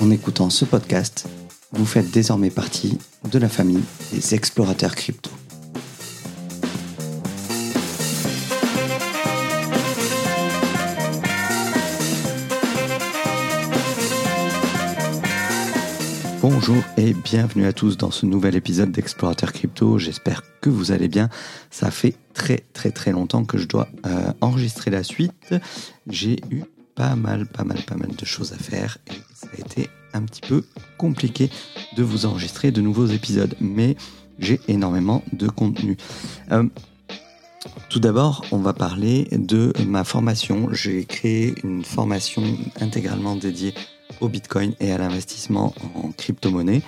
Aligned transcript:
En 0.00 0.10
écoutant 0.10 0.50
ce 0.50 0.64
podcast, 0.64 1.26
vous 1.72 1.86
faites 1.86 2.10
désormais 2.10 2.50
partie 2.50 2.98
de 3.30 3.38
la 3.38 3.48
famille 3.48 3.82
des 4.12 4.34
explorateurs 4.34 4.94
crypto. 4.94 5.30
Bonjour 16.42 16.76
et 16.98 17.14
bienvenue 17.14 17.64
à 17.64 17.72
tous 17.72 17.96
dans 17.96 18.10
ce 18.10 18.26
nouvel 18.26 18.54
épisode 18.54 18.90
d'Explorateur 18.90 19.52
Crypto. 19.52 19.98
J'espère 19.98 20.42
que 20.60 20.68
vous 20.68 20.92
allez 20.92 21.08
bien. 21.08 21.30
Ça 21.70 21.90
fait 21.90 22.16
très 22.34 22.64
très 22.74 22.90
très 22.90 23.12
longtemps 23.12 23.44
que 23.44 23.56
je 23.56 23.66
dois 23.66 23.88
euh, 24.04 24.30
enregistrer 24.42 24.90
la 24.90 25.02
suite. 25.02 25.54
J'ai 26.06 26.40
eu 26.50 26.64
pas 26.94 27.16
mal, 27.16 27.46
pas 27.46 27.64
mal, 27.64 27.78
pas 27.82 27.96
mal 27.96 28.14
de 28.14 28.24
choses 28.24 28.52
à 28.52 28.56
faire 28.56 28.98
et 29.08 29.14
ça 29.34 29.48
a 29.52 29.60
été 29.60 29.90
un 30.12 30.22
petit 30.22 30.40
peu 30.40 30.64
compliqué 30.96 31.50
de 31.96 32.02
vous 32.02 32.26
enregistrer 32.26 32.70
de 32.70 32.80
nouveaux 32.80 33.06
épisodes, 33.06 33.54
mais 33.60 33.96
j'ai 34.38 34.60
énormément 34.68 35.22
de 35.32 35.48
contenu. 35.48 35.96
Euh, 36.52 36.64
tout 37.88 38.00
d'abord, 38.00 38.44
on 38.52 38.58
va 38.58 38.72
parler 38.72 39.28
de 39.32 39.72
ma 39.86 40.04
formation. 40.04 40.68
J'ai 40.72 41.04
créé 41.04 41.54
une 41.64 41.84
formation 41.84 42.42
intégralement 42.80 43.36
dédiée 43.36 43.74
au 44.20 44.28
Bitcoin 44.28 44.74
et 44.80 44.92
à 44.92 44.98
l'investissement 44.98 45.74
en 45.94 46.12
crypto-monnaie. 46.12 46.82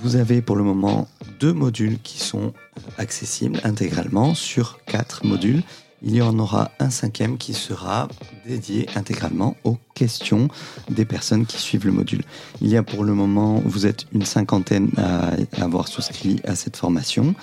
Vous 0.00 0.16
avez 0.16 0.42
pour 0.42 0.56
le 0.56 0.62
moment 0.62 1.08
deux 1.40 1.52
modules 1.52 1.98
qui 2.02 2.18
sont 2.18 2.52
accessibles 2.98 3.60
intégralement 3.64 4.34
sur 4.34 4.78
quatre 4.84 5.26
modules 5.26 5.62
il 6.02 6.16
y 6.16 6.22
en 6.22 6.38
aura 6.38 6.72
un 6.80 6.90
cinquième 6.90 7.38
qui 7.38 7.54
sera 7.54 8.08
dédié 8.46 8.88
intégralement 8.96 9.56
aux 9.64 9.78
questions 9.94 10.48
des 10.90 11.04
personnes 11.04 11.46
qui 11.46 11.58
suivent 11.58 11.86
le 11.86 11.92
module. 11.92 12.22
Il 12.60 12.68
y 12.68 12.76
a 12.76 12.82
pour 12.82 13.04
le 13.04 13.14
moment, 13.14 13.62
vous 13.64 13.86
êtes 13.86 14.06
une 14.12 14.24
cinquantaine 14.24 14.90
à 14.96 15.32
avoir 15.62 15.88
souscrit 15.88 16.40
à 16.44 16.54
cette 16.56 16.76
formation. 16.76 17.34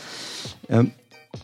Euh, 0.72 0.84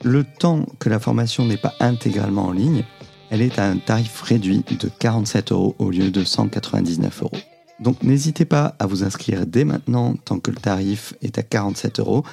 le 0.03 0.23
temps 0.23 0.65
que 0.79 0.89
la 0.89 0.99
formation 0.99 1.45
n'est 1.45 1.57
pas 1.57 1.73
intégralement 1.79 2.45
en 2.45 2.51
ligne, 2.51 2.83
elle 3.29 3.41
est 3.41 3.59
à 3.59 3.65
un 3.65 3.77
tarif 3.77 4.21
réduit 4.21 4.63
de 4.79 4.89
47 4.89 5.51
euros 5.51 5.75
au 5.79 5.89
lieu 5.89 6.11
de 6.11 6.23
199 6.23 7.23
euros. 7.23 7.37
Donc 7.79 8.03
n'hésitez 8.03 8.45
pas 8.45 8.75
à 8.79 8.85
vous 8.85 9.03
inscrire 9.03 9.45
dès 9.45 9.65
maintenant 9.65 10.15
tant 10.15 10.39
que 10.39 10.51
le 10.51 10.57
tarif 10.57 11.13
est 11.21 11.37
à 11.37 11.43
47 11.43 11.99
euros 11.99 12.23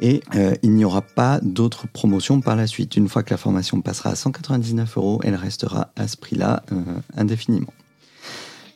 et 0.00 0.22
euh, 0.34 0.54
il 0.62 0.72
n'y 0.72 0.84
aura 0.84 1.02
pas 1.02 1.40
d'autres 1.42 1.88
promotions 1.88 2.40
par 2.40 2.56
la 2.56 2.66
suite. 2.66 2.96
Une 2.96 3.08
fois 3.08 3.22
que 3.22 3.30
la 3.30 3.36
formation 3.36 3.80
passera 3.80 4.10
à 4.10 4.14
199 4.14 4.96
euros, 4.96 5.20
elle 5.24 5.34
restera 5.34 5.92
à 5.96 6.06
ce 6.06 6.16
prix-là 6.16 6.62
euh, 6.72 6.82
indéfiniment. 7.16 7.72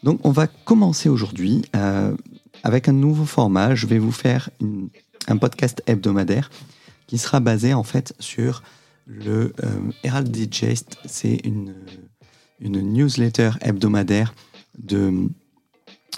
Donc 0.02 0.20
on 0.24 0.30
va 0.30 0.46
commencer 0.46 1.08
aujourd'hui 1.08 1.62
euh, 1.76 2.14
avec 2.64 2.88
un 2.88 2.92
nouveau 2.92 3.24
format. 3.24 3.74
Je 3.74 3.86
vais 3.86 3.98
vous 3.98 4.12
faire 4.12 4.50
un 5.28 5.36
podcast 5.36 5.82
hebdomadaire 5.86 6.50
qui 7.06 7.18
sera 7.18 7.40
basé 7.40 7.72
en 7.74 7.84
fait 7.84 8.14
sur 8.18 8.62
le 9.06 9.52
Herald 10.04 10.28
Digest. 10.28 10.96
C'est 11.04 11.40
une, 11.44 11.74
une 12.60 12.80
newsletter 12.80 13.50
hebdomadaire 13.60 14.34
de, 14.78 15.28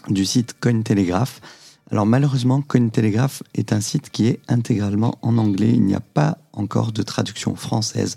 du 0.08 0.24
site 0.24 0.54
Cointelegraph. 0.60 1.40
Alors 1.90 2.06
malheureusement, 2.06 2.62
Cointelegraph 2.62 3.42
est 3.54 3.72
un 3.72 3.80
site 3.80 4.10
qui 4.10 4.26
est 4.26 4.40
intégralement 4.48 5.18
en 5.22 5.36
anglais. 5.38 5.70
Il 5.70 5.84
n'y 5.84 5.94
a 5.94 6.00
pas 6.00 6.38
encore 6.52 6.92
de 6.92 7.02
traduction 7.02 7.54
française. 7.54 8.16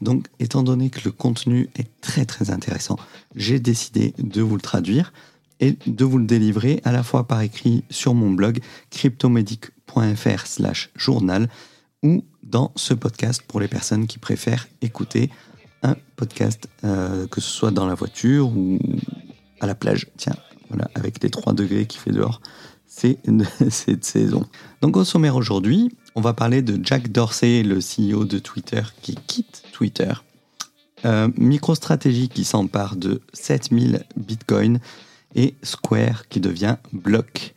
Donc 0.00 0.26
étant 0.38 0.62
donné 0.62 0.90
que 0.90 1.00
le 1.04 1.12
contenu 1.12 1.68
est 1.76 1.88
très 2.00 2.24
très 2.24 2.50
intéressant, 2.50 2.96
j'ai 3.36 3.60
décidé 3.60 4.14
de 4.18 4.42
vous 4.42 4.56
le 4.56 4.60
traduire 4.60 5.12
et 5.60 5.76
de 5.86 6.04
vous 6.04 6.18
le 6.18 6.24
délivrer 6.24 6.80
à 6.84 6.90
la 6.90 7.02
fois 7.02 7.28
par 7.28 7.40
écrit 7.40 7.84
sur 7.90 8.14
mon 8.14 8.30
blog 8.30 8.60
cryptomedic.fr 8.90 10.46
slash 10.46 10.90
journal 10.96 11.48
ou 12.02 12.24
dans 12.42 12.72
ce 12.74 12.94
podcast 12.94 13.42
pour 13.46 13.60
les 13.60 13.68
personnes 13.68 14.06
qui 14.06 14.18
préfèrent 14.18 14.66
écouter 14.80 15.30
un 15.84 15.96
podcast, 16.16 16.68
euh, 16.84 17.26
que 17.28 17.40
ce 17.40 17.48
soit 17.48 17.70
dans 17.70 17.86
la 17.86 17.94
voiture 17.94 18.48
ou 18.48 18.78
à 19.60 19.66
la 19.66 19.74
plage. 19.74 20.08
Tiens, 20.16 20.36
voilà, 20.68 20.88
avec 20.94 21.22
les 21.22 21.30
3 21.30 21.52
degrés 21.52 21.86
qui 21.86 21.98
fait 21.98 22.12
dehors 22.12 22.40
c'est 22.94 23.18
cette 23.70 24.04
saison. 24.04 24.46
Donc 24.82 24.96
au 24.96 25.04
sommaire 25.04 25.36
aujourd'hui, 25.36 25.90
on 26.14 26.20
va 26.20 26.34
parler 26.34 26.62
de 26.62 26.78
Jack 26.84 27.10
Dorsey, 27.10 27.62
le 27.62 27.78
CEO 27.78 28.24
de 28.24 28.38
Twitter, 28.38 28.82
qui 29.00 29.16
quitte 29.26 29.62
Twitter. 29.72 30.12
Euh, 31.04 31.28
MicroStrategy 31.36 32.28
qui 32.28 32.44
s'empare 32.44 32.96
de 32.96 33.22
7000 33.32 34.04
bitcoins 34.16 34.78
et 35.34 35.54
Square 35.62 36.28
qui 36.28 36.38
devient 36.38 36.76
Block. 36.92 37.54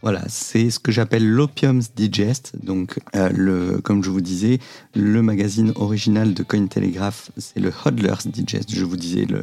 Voilà, 0.00 0.22
c'est 0.28 0.70
ce 0.70 0.78
que 0.78 0.90
j'appelle 0.90 1.28
l'Opium's 1.28 1.92
Digest. 1.94 2.52
Donc, 2.62 2.98
euh, 3.14 3.28
le, 3.34 3.80
comme 3.80 4.02
je 4.02 4.10
vous 4.10 4.20
disais, 4.20 4.58
le 4.94 5.22
magazine 5.22 5.72
original 5.76 6.34
de 6.34 6.42
Cointelegraph, 6.42 7.30
c'est 7.36 7.60
le 7.60 7.72
Hodler's 7.84 8.26
Digest. 8.26 8.74
Je 8.74 8.84
vous 8.84 8.96
disais 8.96 9.26
le, 9.26 9.42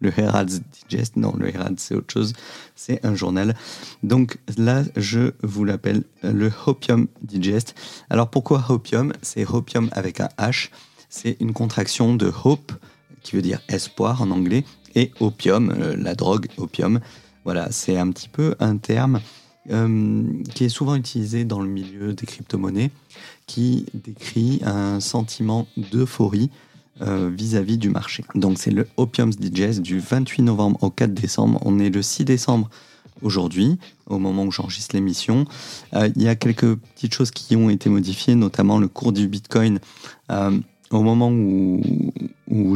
le 0.00 0.12
Herald's 0.18 0.60
Digest. 0.88 1.16
Non, 1.16 1.34
le 1.38 1.54
Herald, 1.54 1.78
c'est 1.78 1.94
autre 1.94 2.12
chose. 2.12 2.32
C'est 2.74 3.04
un 3.04 3.14
journal. 3.14 3.54
Donc 4.02 4.38
là, 4.56 4.82
je 4.96 5.32
vous 5.42 5.64
l'appelle 5.64 6.04
le 6.22 6.50
Hopium 6.66 7.06
Digest. 7.22 7.74
Alors 8.08 8.28
pourquoi 8.28 8.64
Hopium? 8.68 9.12
C'est 9.22 9.46
Hopium 9.46 9.88
avec 9.92 10.20
un 10.20 10.28
H. 10.38 10.70
C'est 11.08 11.36
une 11.40 11.52
contraction 11.52 12.14
de 12.14 12.32
hope, 12.44 12.72
qui 13.22 13.36
veut 13.36 13.42
dire 13.42 13.60
espoir 13.68 14.22
en 14.22 14.30
anglais, 14.30 14.64
et 14.94 15.12
opium, 15.20 15.70
euh, 15.70 15.96
la 15.96 16.14
drogue, 16.14 16.48
opium. 16.56 17.00
Voilà, 17.44 17.70
c'est 17.70 17.96
un 17.96 18.10
petit 18.10 18.28
peu 18.28 18.54
un 18.60 18.76
terme 18.76 19.20
euh, 19.70 20.24
qui 20.54 20.64
est 20.64 20.68
souvent 20.68 20.94
utilisé 20.94 21.44
dans 21.44 21.60
le 21.60 21.68
milieu 21.68 22.12
des 22.12 22.26
crypto-monnaies, 22.26 22.90
qui 23.46 23.86
décrit 23.94 24.60
un 24.64 25.00
sentiment 25.00 25.66
d'euphorie 25.76 26.50
euh, 27.02 27.30
vis-à-vis 27.34 27.78
du 27.78 27.88
marché. 27.88 28.24
Donc 28.34 28.58
c'est 28.58 28.70
le 28.70 28.86
Opium's 28.98 29.38
Digest 29.38 29.80
du 29.80 30.00
28 30.00 30.42
novembre 30.42 30.82
au 30.82 30.90
4 30.90 31.14
décembre. 31.14 31.58
On 31.64 31.78
est 31.78 31.88
le 31.88 32.02
6 32.02 32.26
décembre 32.26 32.68
aujourd'hui, 33.22 33.78
au 34.06 34.18
moment 34.18 34.44
où 34.44 34.50
j'enregistre 34.50 34.94
l'émission. 34.94 35.46
Euh, 35.94 36.10
il 36.14 36.22
y 36.22 36.28
a 36.28 36.34
quelques 36.34 36.74
petites 36.74 37.14
choses 37.14 37.30
qui 37.30 37.56
ont 37.56 37.70
été 37.70 37.88
modifiées, 37.88 38.34
notamment 38.34 38.78
le 38.78 38.86
cours 38.86 39.12
du 39.12 39.28
Bitcoin. 39.28 39.78
Euh, 40.30 40.58
au 40.90 41.02
moment 41.02 41.30
où, 41.30 41.80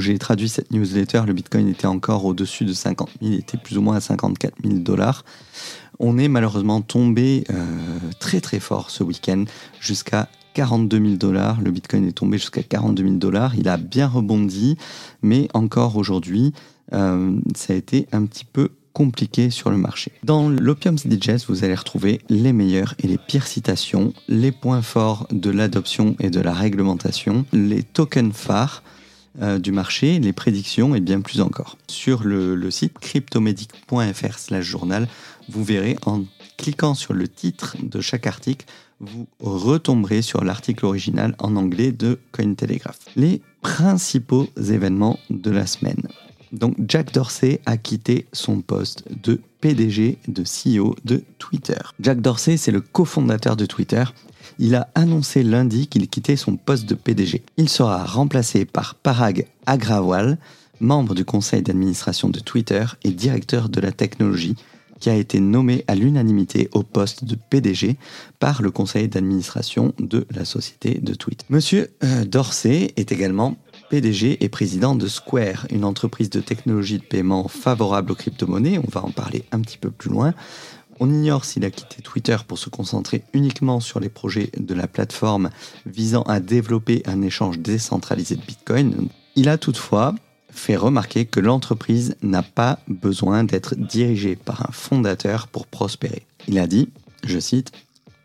j'ai 0.00 0.16
traduit 0.18 0.48
cette 0.48 0.70
newsletter, 0.70 1.22
le 1.26 1.34
Bitcoin 1.34 1.68
était 1.68 1.86
encore 1.86 2.24
au-dessus 2.24 2.64
de 2.64 2.72
50 2.72 3.10
000, 3.20 3.32
il 3.34 3.38
était 3.40 3.58
plus 3.58 3.76
ou 3.76 3.82
moins 3.82 3.96
à 3.96 4.00
54 4.00 4.54
000 4.64 4.78
dollars. 4.78 5.24
On 5.98 6.16
est 6.16 6.28
malheureusement 6.28 6.80
tombé 6.80 7.44
très 8.20 8.40
très 8.40 8.60
fort 8.60 8.90
ce 8.90 9.02
week-end 9.02 9.44
jusqu'à 9.80 10.28
42 10.54 10.98
000 10.98 11.16
dollars. 11.16 11.60
Le 11.60 11.70
Bitcoin 11.70 12.06
est 12.06 12.12
tombé 12.12 12.38
jusqu'à 12.38 12.62
42 12.62 13.02
000 13.02 13.14
dollars. 13.16 13.54
Il 13.56 13.68
a 13.68 13.76
bien 13.76 14.08
rebondi, 14.08 14.76
mais 15.22 15.48
encore 15.52 15.96
aujourd'hui, 15.96 16.52
euh, 16.92 17.38
ça 17.54 17.72
a 17.72 17.76
été 17.76 18.06
un 18.12 18.24
petit 18.24 18.44
peu 18.44 18.70
compliqué 18.92 19.50
sur 19.50 19.70
le 19.70 19.76
marché. 19.76 20.12
Dans 20.22 20.48
l'Opium's 20.48 21.06
Digest, 21.06 21.46
vous 21.48 21.64
allez 21.64 21.74
retrouver 21.74 22.20
les 22.28 22.52
meilleures 22.52 22.94
et 23.02 23.08
les 23.08 23.18
pires 23.18 23.46
citations, 23.46 24.14
les 24.28 24.52
points 24.52 24.82
forts 24.82 25.26
de 25.32 25.50
l'adoption 25.50 26.14
et 26.20 26.30
de 26.30 26.40
la 26.40 26.52
réglementation, 26.52 27.44
les 27.52 27.82
tokens 27.82 28.32
phares 28.32 28.84
euh, 29.42 29.58
du 29.58 29.72
marché, 29.72 30.20
les 30.20 30.32
prédictions 30.32 30.94
et 30.94 31.00
bien 31.00 31.20
plus 31.20 31.40
encore. 31.40 31.76
Sur 31.88 32.22
le, 32.22 32.54
le 32.54 32.70
site 32.70 32.96
cryptomedic.fr 33.00 34.60
journal, 34.60 35.08
vous 35.48 35.64
verrez 35.64 35.96
en 36.06 36.22
cliquant 36.56 36.94
sur 36.94 37.14
le 37.14 37.26
titre 37.26 37.76
de 37.82 38.00
chaque 38.00 38.28
article, 38.28 38.64
vous 39.00 39.26
retomberez 39.40 40.22
sur 40.22 40.44
l'article 40.44 40.86
original 40.86 41.34
en 41.38 41.56
anglais 41.56 41.92
de 41.92 42.18
Cointelegraph. 42.32 42.98
Les 43.16 43.42
principaux 43.60 44.48
événements 44.56 45.18
de 45.30 45.50
la 45.50 45.66
semaine. 45.66 46.02
Donc 46.52 46.76
Jack 46.86 47.12
Dorsey 47.12 47.60
a 47.66 47.76
quitté 47.76 48.26
son 48.32 48.60
poste 48.60 49.04
de 49.22 49.40
PDG, 49.60 50.18
de 50.28 50.44
CEO 50.44 50.94
de 51.04 51.22
Twitter. 51.38 51.78
Jack 52.00 52.20
Dorsey, 52.20 52.56
c'est 52.56 52.70
le 52.70 52.80
cofondateur 52.80 53.56
de 53.56 53.66
Twitter. 53.66 54.04
Il 54.58 54.76
a 54.76 54.88
annoncé 54.94 55.42
lundi 55.42 55.88
qu'il 55.88 56.08
quittait 56.08 56.36
son 56.36 56.56
poste 56.56 56.86
de 56.88 56.94
PDG. 56.94 57.42
Il 57.56 57.68
sera 57.68 58.04
remplacé 58.04 58.64
par 58.64 58.94
Parag 58.94 59.46
Agrawal, 59.66 60.38
membre 60.80 61.14
du 61.14 61.24
conseil 61.24 61.62
d'administration 61.62 62.28
de 62.28 62.38
Twitter 62.38 62.84
et 63.02 63.10
directeur 63.10 63.68
de 63.68 63.80
la 63.80 63.90
technologie, 63.90 64.54
qui 65.00 65.10
a 65.10 65.14
été 65.14 65.40
nommé 65.40 65.84
à 65.88 65.94
l'unanimité 65.94 66.68
au 66.72 66.82
poste 66.82 67.24
de 67.24 67.36
PDG 67.36 67.96
par 68.38 68.62
le 68.62 68.70
conseil 68.70 69.08
d'administration 69.08 69.92
de 69.98 70.26
la 70.30 70.44
société 70.44 70.98
de 71.00 71.14
tweet. 71.14 71.44
Monsieur 71.50 71.90
euh, 72.02 72.24
Dorsey 72.24 72.92
est 72.96 73.12
également 73.12 73.56
PDG 73.90 74.42
et 74.42 74.48
président 74.48 74.94
de 74.94 75.06
Square, 75.06 75.66
une 75.70 75.84
entreprise 75.84 76.30
de 76.30 76.40
technologie 76.40 76.98
de 76.98 77.04
paiement 77.04 77.48
favorable 77.48 78.12
aux 78.12 78.14
crypto-monnaies. 78.16 78.78
On 78.78 78.90
va 78.90 79.04
en 79.04 79.10
parler 79.10 79.44
un 79.52 79.60
petit 79.60 79.78
peu 79.78 79.90
plus 79.90 80.10
loin. 80.10 80.34
On 81.00 81.10
ignore 81.10 81.44
s'il 81.44 81.64
a 81.64 81.70
quitté 81.70 82.02
Twitter 82.02 82.36
pour 82.46 82.58
se 82.58 82.70
concentrer 82.70 83.24
uniquement 83.32 83.80
sur 83.80 84.00
les 84.00 84.08
projets 84.08 84.50
de 84.56 84.74
la 84.74 84.86
plateforme 84.86 85.50
visant 85.86 86.22
à 86.22 86.40
développer 86.40 87.02
un 87.06 87.22
échange 87.22 87.58
décentralisé 87.58 88.36
de 88.36 88.42
Bitcoin. 88.42 89.08
Il 89.36 89.48
a 89.48 89.58
toutefois 89.58 90.14
fait 90.54 90.76
remarquer 90.76 91.26
que 91.26 91.40
l'entreprise 91.40 92.16
n'a 92.22 92.42
pas 92.42 92.78
besoin 92.88 93.44
d'être 93.44 93.74
dirigée 93.74 94.36
par 94.36 94.62
un 94.62 94.72
fondateur 94.72 95.48
pour 95.48 95.66
prospérer. 95.66 96.26
Il 96.48 96.58
a 96.58 96.66
dit, 96.66 96.88
je 97.24 97.38
cite, 97.38 97.72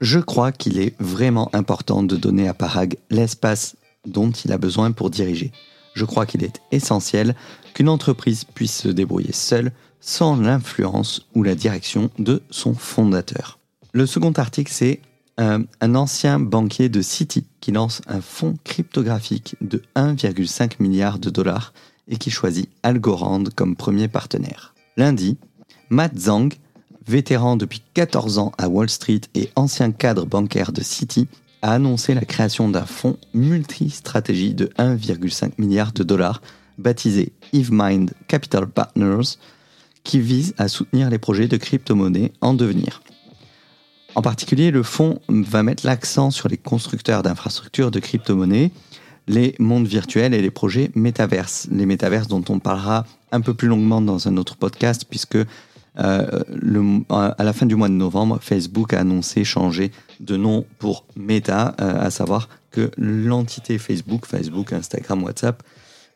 Je 0.01 0.19
crois 0.19 0.51
qu'il 0.51 0.79
est 0.79 0.95
vraiment 0.99 1.49
important 1.53 2.03
de 2.03 2.15
donner 2.15 2.47
à 2.47 2.53
Parag 2.53 2.97
l'espace 3.09 3.75
dont 4.05 4.31
il 4.31 4.51
a 4.53 4.57
besoin 4.57 4.91
pour 4.91 5.09
diriger. 5.09 5.51
Je 5.93 6.05
crois 6.05 6.25
qu'il 6.25 6.43
est 6.43 6.61
essentiel 6.71 7.35
qu'une 7.73 7.89
entreprise 7.89 8.45
puisse 8.45 8.77
se 8.77 8.87
débrouiller 8.87 9.33
seule 9.33 9.71
sans 9.99 10.37
l'influence 10.37 11.27
ou 11.35 11.43
la 11.43 11.55
direction 11.55 12.09
de 12.17 12.41
son 12.49 12.73
fondateur. 12.73 13.59
Le 13.91 14.05
second 14.05 14.31
article, 14.31 14.71
c'est 14.71 15.01
un, 15.39 15.95
ancien 15.95 16.39
banquier 16.39 16.89
de 16.89 17.01
Citi 17.01 17.45
qui 17.61 17.71
lance 17.71 18.01
un 18.07 18.21
fonds 18.21 18.57
cryptographique 18.63 19.55
de 19.61 19.81
1,5 19.95 20.73
milliard 20.79 21.19
de 21.19 21.29
dollars 21.29 21.73
et 22.09 22.17
qui 22.17 22.31
choisit 22.31 22.69
Algorand 22.83 23.43
comme 23.55 23.75
premier 23.75 24.07
partenaire. 24.07 24.73
Lundi, 24.97 25.37
Matt 25.89 26.17
Zhang, 26.17 26.53
vétéran 27.07 27.55
depuis 27.55 27.81
14 27.93 28.37
ans 28.37 28.51
à 28.57 28.67
Wall 28.67 28.89
Street 28.89 29.21
et 29.35 29.49
ancien 29.55 29.91
cadre 29.91 30.25
bancaire 30.25 30.71
de 30.71 30.81
Citi, 30.81 31.27
a 31.61 31.73
annoncé 31.73 32.13
la 32.13 32.25
création 32.25 32.69
d'un 32.69 32.85
fonds 32.85 33.17
multi-stratégie 33.33 34.53
de 34.53 34.67
1,5 34.77 35.53
milliard 35.57 35.91
de 35.91 36.03
dollars 36.03 36.41
baptisé 36.77 37.33
EveMind 37.53 38.11
Capital 38.27 38.67
Partners 38.67 39.37
qui 40.03 40.19
vise 40.19 40.53
à 40.57 40.67
soutenir 40.67 41.09
les 41.09 41.17
projets 41.17 41.47
de 41.47 41.57
crypto-monnaies 41.57 42.31
en 42.41 42.53
devenir. 42.53 43.01
En 44.15 44.21
particulier, 44.21 44.71
le 44.71 44.83
fonds 44.83 45.19
va 45.27 45.61
mettre 45.61 45.85
l'accent 45.85 46.31
sur 46.31 46.47
les 46.47 46.57
constructeurs 46.57 47.21
d'infrastructures 47.21 47.91
de 47.91 47.99
crypto-monnaies, 47.99 48.71
les 49.29 49.55
mondes 49.59 49.87
virtuels 49.87 50.33
et 50.33 50.41
les 50.41 50.49
projets 50.49 50.91
métaverses. 50.95 51.67
Les 51.71 51.85
métaverses 51.85 52.27
dont 52.27 52.43
on 52.49 52.59
parlera 52.59 53.05
un 53.31 53.41
peu 53.41 53.53
plus 53.53 53.67
longuement 53.67 54.01
dans 54.01 54.27
un 54.27 54.35
autre 54.37 54.57
podcast, 54.57 55.05
puisque 55.07 55.37
euh, 55.99 56.43
à 57.09 57.43
la 57.43 57.53
fin 57.53 57.67
du 57.67 57.75
mois 57.75 57.89
de 57.89 57.93
novembre, 57.93 58.39
Facebook 58.41 58.91
a 58.93 58.99
annoncé 58.99 59.43
changer 59.43 59.91
de 60.19 60.35
nom 60.35 60.65
pour 60.79 61.05
Meta, 61.15 61.75
euh, 61.79 62.01
à 62.01 62.09
savoir 62.09 62.49
que 62.71 62.89
l'entité 62.97 63.77
Facebook, 63.77 64.25
Facebook, 64.25 64.73
Instagram, 64.73 65.23
WhatsApp, 65.23 65.61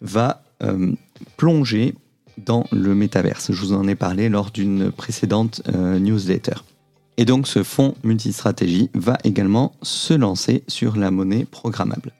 va 0.01 0.43
euh, 0.63 0.91
plonger 1.37 1.93
dans 2.43 2.65
le 2.71 2.95
métaverse. 2.95 3.51
Je 3.51 3.61
vous 3.61 3.73
en 3.73 3.87
ai 3.87 3.95
parlé 3.95 4.27
lors 4.27 4.49
d'une 4.49 4.91
précédente 4.91 5.61
newsletter. 5.99 6.55
Et 7.17 7.25
donc 7.25 7.47
ce 7.47 7.61
fonds 7.61 7.93
multistratégie 8.03 8.89
va 8.95 9.19
également 9.23 9.73
se 9.83 10.15
lancer 10.15 10.63
sur 10.67 10.97
la 10.97 11.11
monnaie 11.11 11.45
programmable. 11.45 12.11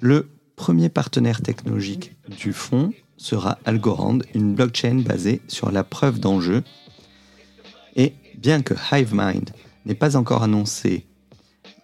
Le 0.00 0.28
premier 0.54 0.88
partenaire 0.88 1.42
technologique 1.42 2.14
du 2.28 2.52
fonds 2.52 2.92
sera 3.16 3.58
Algorand, 3.64 4.18
une 4.32 4.54
blockchain 4.54 5.02
basée 5.04 5.42
sur 5.48 5.72
la 5.72 5.82
preuve 5.82 6.20
d'enjeu. 6.20 6.62
Et 7.96 8.14
bien 8.36 8.62
que 8.62 8.74
HiveMind 8.92 9.50
n'ait 9.86 9.96
pas 9.96 10.16
encore 10.16 10.44
annoncé 10.44 11.06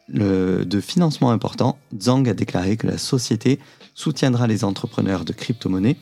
de 0.08 0.80
financement 0.80 1.30
important, 1.30 1.78
Zhang 1.98 2.28
a 2.28 2.34
déclaré 2.34 2.76
que 2.76 2.86
la 2.86 2.98
société 2.98 3.58
soutiendra 3.94 4.46
les 4.46 4.62
entrepreneurs 4.62 5.24
de 5.24 5.32
crypto-monnaies 5.32 5.96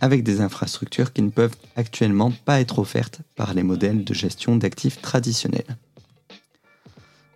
avec 0.00 0.24
des 0.24 0.40
infrastructures 0.40 1.12
qui 1.12 1.22
ne 1.22 1.30
peuvent 1.30 1.56
actuellement 1.76 2.32
pas 2.44 2.60
être 2.60 2.78
offertes 2.78 3.20
par 3.36 3.54
les 3.54 3.62
modèles 3.62 4.04
de 4.04 4.14
gestion 4.14 4.56
d'actifs 4.56 5.00
traditionnels. 5.00 5.76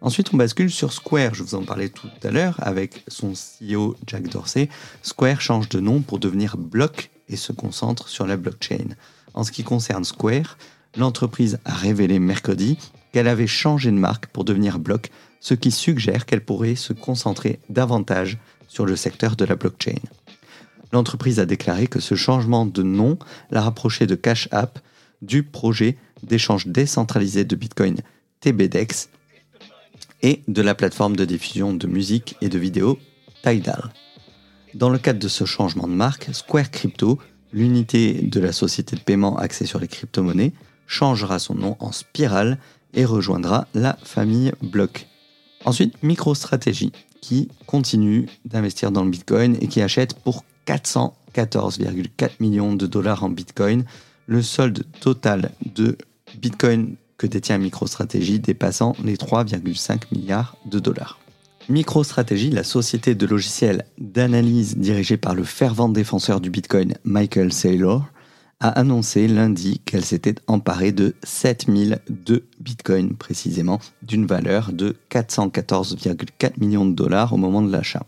Ensuite, 0.00 0.34
on 0.34 0.36
bascule 0.36 0.70
sur 0.70 0.92
Square, 0.92 1.34
je 1.34 1.42
vous 1.42 1.54
en 1.54 1.62
parlais 1.62 1.88
tout 1.88 2.08
à 2.22 2.30
l'heure, 2.30 2.56
avec 2.58 3.04
son 3.08 3.32
CEO 3.32 3.96
Jack 4.06 4.28
Dorsey. 4.28 4.68
Square 5.02 5.40
change 5.40 5.68
de 5.70 5.80
nom 5.80 6.00
pour 6.00 6.18
devenir 6.18 6.56
Block 6.56 7.10
et 7.28 7.36
se 7.36 7.52
concentre 7.52 8.08
sur 8.08 8.26
la 8.26 8.36
blockchain. 8.36 8.94
En 9.32 9.44
ce 9.44 9.52
qui 9.52 9.64
concerne 9.64 10.04
Square, 10.04 10.58
l'entreprise 10.96 11.58
a 11.64 11.72
révélé 11.72 12.18
mercredi 12.18 12.78
qu'elle 13.12 13.28
avait 13.28 13.46
changé 13.46 13.90
de 13.90 13.96
marque 13.96 14.26
pour 14.26 14.44
devenir 14.44 14.78
Block, 14.78 15.10
ce 15.40 15.54
qui 15.54 15.70
suggère 15.70 16.26
qu'elle 16.26 16.44
pourrait 16.44 16.74
se 16.74 16.92
concentrer 16.92 17.60
davantage 17.70 18.38
sur 18.68 18.84
le 18.84 18.96
secteur 18.96 19.36
de 19.36 19.44
la 19.44 19.56
blockchain 19.56 20.00
l'entreprise 20.94 21.40
a 21.40 21.44
déclaré 21.44 21.88
que 21.88 22.00
ce 22.00 22.14
changement 22.14 22.64
de 22.64 22.82
nom 22.82 23.18
la 23.50 23.60
rapprochait 23.60 24.06
de 24.06 24.14
Cash 24.14 24.48
App 24.52 24.78
du 25.22 25.42
projet 25.42 25.98
d'échange 26.22 26.68
décentralisé 26.68 27.44
de 27.44 27.56
Bitcoin 27.56 27.96
TBDEX 28.40 29.08
et 30.24 30.42
de 30.48 30.62
la 30.62 30.74
plateforme 30.74 31.16
de 31.16 31.26
diffusion 31.26 31.74
de 31.74 31.86
musique 31.86 32.36
et 32.40 32.48
de 32.48 32.58
vidéos 32.58 32.98
Tidal. 33.42 33.92
Dans 34.72 34.88
le 34.88 34.98
cadre 34.98 35.18
de 35.18 35.28
ce 35.28 35.44
changement 35.44 35.86
de 35.86 35.92
marque, 35.92 36.30
Square 36.32 36.70
Crypto, 36.70 37.18
l'unité 37.52 38.14
de 38.22 38.40
la 38.40 38.52
société 38.52 38.96
de 38.96 39.02
paiement 39.02 39.36
axée 39.36 39.66
sur 39.66 39.78
les 39.78 39.86
crypto-monnaies, 39.86 40.54
changera 40.86 41.38
son 41.38 41.54
nom 41.54 41.76
en 41.78 41.92
Spiral 41.92 42.58
et 42.94 43.04
rejoindra 43.04 43.68
la 43.74 43.98
famille 44.02 44.52
Block. 44.62 45.06
Ensuite, 45.66 46.02
MicroStrategy, 46.02 46.92
qui 47.20 47.48
continue 47.66 48.26
d'investir 48.46 48.90
dans 48.90 49.04
le 49.04 49.10
Bitcoin 49.10 49.58
et 49.60 49.68
qui 49.68 49.82
achète 49.82 50.14
pour 50.14 50.44
414,4 50.66 52.30
millions 52.40 52.74
de 52.74 52.86
dollars 52.86 53.24
en 53.24 53.28
Bitcoin, 53.28 53.84
le 54.26 54.40
solde 54.40 54.84
total 55.00 55.52
de 55.74 55.98
Bitcoin 56.38 56.96
que 57.16 57.26
détient 57.26 57.58
MicroStrategy 57.58 58.40
dépassant 58.40 58.96
les 59.02 59.16
3,5 59.16 60.02
milliards 60.12 60.56
de 60.66 60.78
dollars. 60.78 61.18
MicroStrategy, 61.68 62.50
la 62.50 62.64
société 62.64 63.14
de 63.14 63.26
logiciels 63.26 63.86
d'analyse 63.98 64.76
dirigée 64.76 65.16
par 65.16 65.34
le 65.34 65.44
fervent 65.44 65.88
défenseur 65.88 66.40
du 66.40 66.50
Bitcoin 66.50 66.94
Michael 67.04 67.52
Saylor, 67.52 68.04
a 68.60 68.68
annoncé 68.68 69.28
lundi 69.28 69.80
qu'elle 69.84 70.04
s'était 70.04 70.36
emparée 70.46 70.92
de 70.92 71.14
7002 71.22 72.46
bitcoins 72.60 73.14
précisément, 73.14 73.80
d'une 74.02 74.26
valeur 74.26 74.72
de 74.72 74.96
414,4 75.10 76.52
millions 76.58 76.86
de 76.86 76.94
dollars 76.94 77.32
au 77.32 77.36
moment 77.36 77.62
de 77.62 77.70
l'achat. 77.70 78.06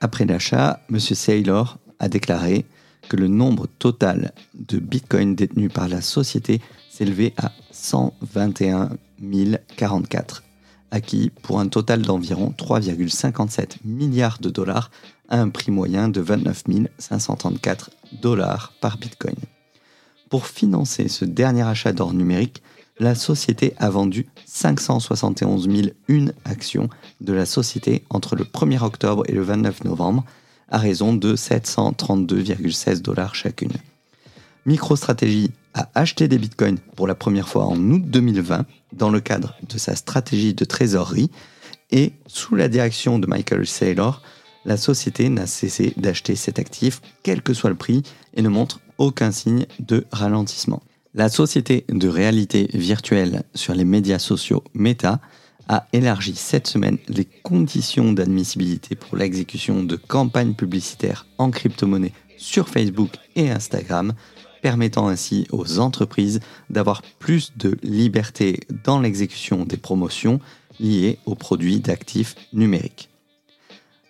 Après 0.00 0.24
l'achat, 0.24 0.80
M. 0.90 0.98
Saylor 0.98 1.78
a 1.98 2.08
déclaré 2.08 2.64
que 3.08 3.16
le 3.16 3.28
nombre 3.28 3.66
total 3.78 4.32
de 4.54 4.78
bitcoins 4.78 5.34
détenus 5.34 5.72
par 5.72 5.88
la 5.88 6.00
société 6.00 6.60
s'élevait 6.96 7.34
à 7.36 7.52
121 7.72 8.96
044, 9.76 10.42
acquis 10.90 11.30
pour 11.42 11.60
un 11.60 11.68
total 11.68 12.00
d'environ 12.00 12.54
3,57 12.56 13.76
milliards 13.84 14.38
de 14.40 14.48
dollars 14.48 14.90
à 15.28 15.38
un 15.38 15.50
prix 15.50 15.70
moyen 15.70 16.08
de 16.08 16.22
29 16.22 16.64
534 16.98 17.90
dollars 18.22 18.72
par 18.80 18.96
bitcoin. 18.96 19.36
Pour 20.30 20.46
financer 20.46 21.08
ce 21.08 21.26
dernier 21.26 21.64
achat 21.64 21.92
d'or 21.92 22.14
numérique, 22.14 22.62
la 22.98 23.14
société 23.14 23.74
a 23.76 23.90
vendu 23.90 24.26
571 24.46 25.68
001 26.08 26.28
actions 26.46 26.88
de 27.20 27.34
la 27.34 27.44
société 27.44 28.04
entre 28.08 28.36
le 28.36 28.44
1er 28.44 28.82
octobre 28.82 29.22
et 29.28 29.32
le 29.32 29.42
29 29.42 29.84
novembre, 29.84 30.24
à 30.70 30.78
raison 30.78 31.12
de 31.12 31.36
732,16 31.36 33.02
dollars 33.02 33.34
chacune. 33.34 33.72
MicroStrategy 34.64 35.52
a 35.76 35.90
acheté 35.94 36.26
des 36.26 36.38
bitcoins 36.38 36.78
pour 36.96 37.06
la 37.06 37.14
première 37.14 37.48
fois 37.48 37.66
en 37.66 37.76
août 37.76 38.02
2020 38.04 38.64
dans 38.94 39.10
le 39.10 39.20
cadre 39.20 39.54
de 39.68 39.76
sa 39.76 39.94
stratégie 39.94 40.54
de 40.54 40.64
trésorerie 40.64 41.30
et 41.90 42.14
sous 42.26 42.56
la 42.56 42.68
direction 42.68 43.18
de 43.18 43.26
Michael 43.26 43.66
Saylor, 43.66 44.22
la 44.64 44.78
société 44.78 45.28
n'a 45.28 45.46
cessé 45.46 45.92
d'acheter 45.98 46.34
cet 46.34 46.58
actif 46.58 47.00
quel 47.22 47.42
que 47.42 47.54
soit 47.54 47.70
le 47.70 47.76
prix 47.76 48.02
et 48.34 48.42
ne 48.42 48.48
montre 48.48 48.80
aucun 48.98 49.30
signe 49.30 49.66
de 49.78 50.06
ralentissement. 50.10 50.82
La 51.14 51.28
société 51.28 51.84
de 51.88 52.08
réalité 52.08 52.68
virtuelle 52.72 53.42
sur 53.54 53.74
les 53.74 53.84
médias 53.84 54.18
sociaux 54.18 54.64
Meta 54.74 55.20
a 55.68 55.86
élargi 55.92 56.34
cette 56.34 56.66
semaine 56.66 56.98
les 57.08 57.24
conditions 57.24 58.12
d'admissibilité 58.12 58.94
pour 58.94 59.16
l'exécution 59.16 59.82
de 59.82 59.96
campagnes 59.96 60.54
publicitaires 60.54 61.26
en 61.38 61.50
crypto-monnaie 61.50 62.12
sur 62.38 62.68
Facebook 62.68 63.10
et 63.34 63.50
Instagram, 63.50 64.12
permettant 64.66 65.06
ainsi 65.06 65.46
aux 65.52 65.78
entreprises 65.78 66.40
d'avoir 66.70 67.02
plus 67.20 67.52
de 67.56 67.78
liberté 67.84 68.58
dans 68.82 68.98
l'exécution 68.98 69.64
des 69.64 69.76
promotions 69.76 70.40
liées 70.80 71.20
aux 71.24 71.36
produits 71.36 71.78
d'actifs 71.78 72.34
numériques. 72.52 73.08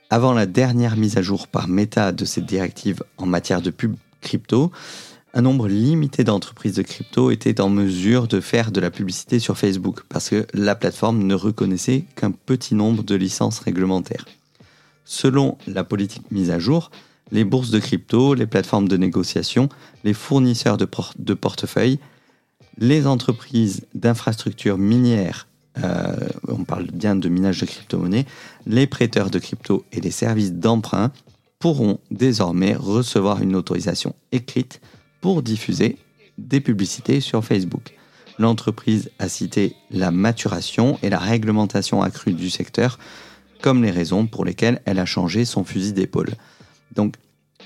Avant 0.08 0.32
la 0.32 0.46
dernière 0.46 0.96
mise 0.96 1.18
à 1.18 1.20
jour 1.20 1.46
par 1.46 1.68
Meta 1.68 2.10
de 2.10 2.24
cette 2.24 2.46
directive 2.46 3.02
en 3.18 3.26
matière 3.26 3.60
de 3.60 3.68
pub 3.68 3.96
crypto, 4.22 4.72
un 5.34 5.42
nombre 5.42 5.68
limité 5.68 6.24
d'entreprises 6.24 6.76
de 6.76 6.82
crypto 6.82 7.30
étaient 7.30 7.60
en 7.60 7.68
mesure 7.68 8.26
de 8.26 8.40
faire 8.40 8.72
de 8.72 8.80
la 8.80 8.90
publicité 8.90 9.38
sur 9.38 9.58
Facebook 9.58 10.04
parce 10.08 10.30
que 10.30 10.46
la 10.54 10.74
plateforme 10.74 11.22
ne 11.22 11.34
reconnaissait 11.34 12.06
qu'un 12.14 12.30
petit 12.30 12.74
nombre 12.74 13.02
de 13.02 13.14
licences 13.14 13.58
réglementaires. 13.58 14.24
Selon 15.04 15.58
la 15.66 15.84
politique 15.84 16.30
mise 16.30 16.50
à 16.50 16.58
jour, 16.58 16.90
les 17.30 17.44
bourses 17.44 17.70
de 17.70 17.78
crypto, 17.78 18.34
les 18.34 18.46
plateformes 18.46 18.88
de 18.88 18.96
négociation, 18.96 19.68
les 20.04 20.14
fournisseurs 20.14 20.76
de, 20.76 20.88
de 21.18 21.34
portefeuille, 21.34 21.98
les 22.78 23.06
entreprises 23.06 23.86
d'infrastructures 23.94 24.78
minières, 24.78 25.48
euh, 25.82 26.14
on 26.48 26.64
parle 26.64 26.86
bien 26.92 27.16
de 27.16 27.28
minage 27.28 27.60
de 27.60 27.66
crypto-monnaies, 27.66 28.26
les 28.66 28.86
prêteurs 28.86 29.30
de 29.30 29.38
crypto 29.38 29.84
et 29.92 30.00
les 30.00 30.10
services 30.10 30.52
d'emprunt 30.52 31.10
pourront 31.58 31.98
désormais 32.10 32.74
recevoir 32.74 33.42
une 33.42 33.56
autorisation 33.56 34.14
écrite 34.32 34.80
pour 35.20 35.42
diffuser 35.42 35.98
des 36.38 36.60
publicités 36.60 37.20
sur 37.20 37.44
Facebook. 37.44 37.94
L'entreprise 38.38 39.10
a 39.18 39.28
cité 39.28 39.74
la 39.90 40.10
maturation 40.10 40.98
et 41.02 41.08
la 41.08 41.18
réglementation 41.18 42.02
accrue 42.02 42.34
du 42.34 42.50
secteur 42.50 42.98
comme 43.62 43.82
les 43.82 43.90
raisons 43.90 44.26
pour 44.26 44.44
lesquelles 44.44 44.82
elle 44.84 44.98
a 44.98 45.06
changé 45.06 45.46
son 45.46 45.64
fusil 45.64 45.94
d'épaule. 45.94 46.34
Donc, 46.96 47.14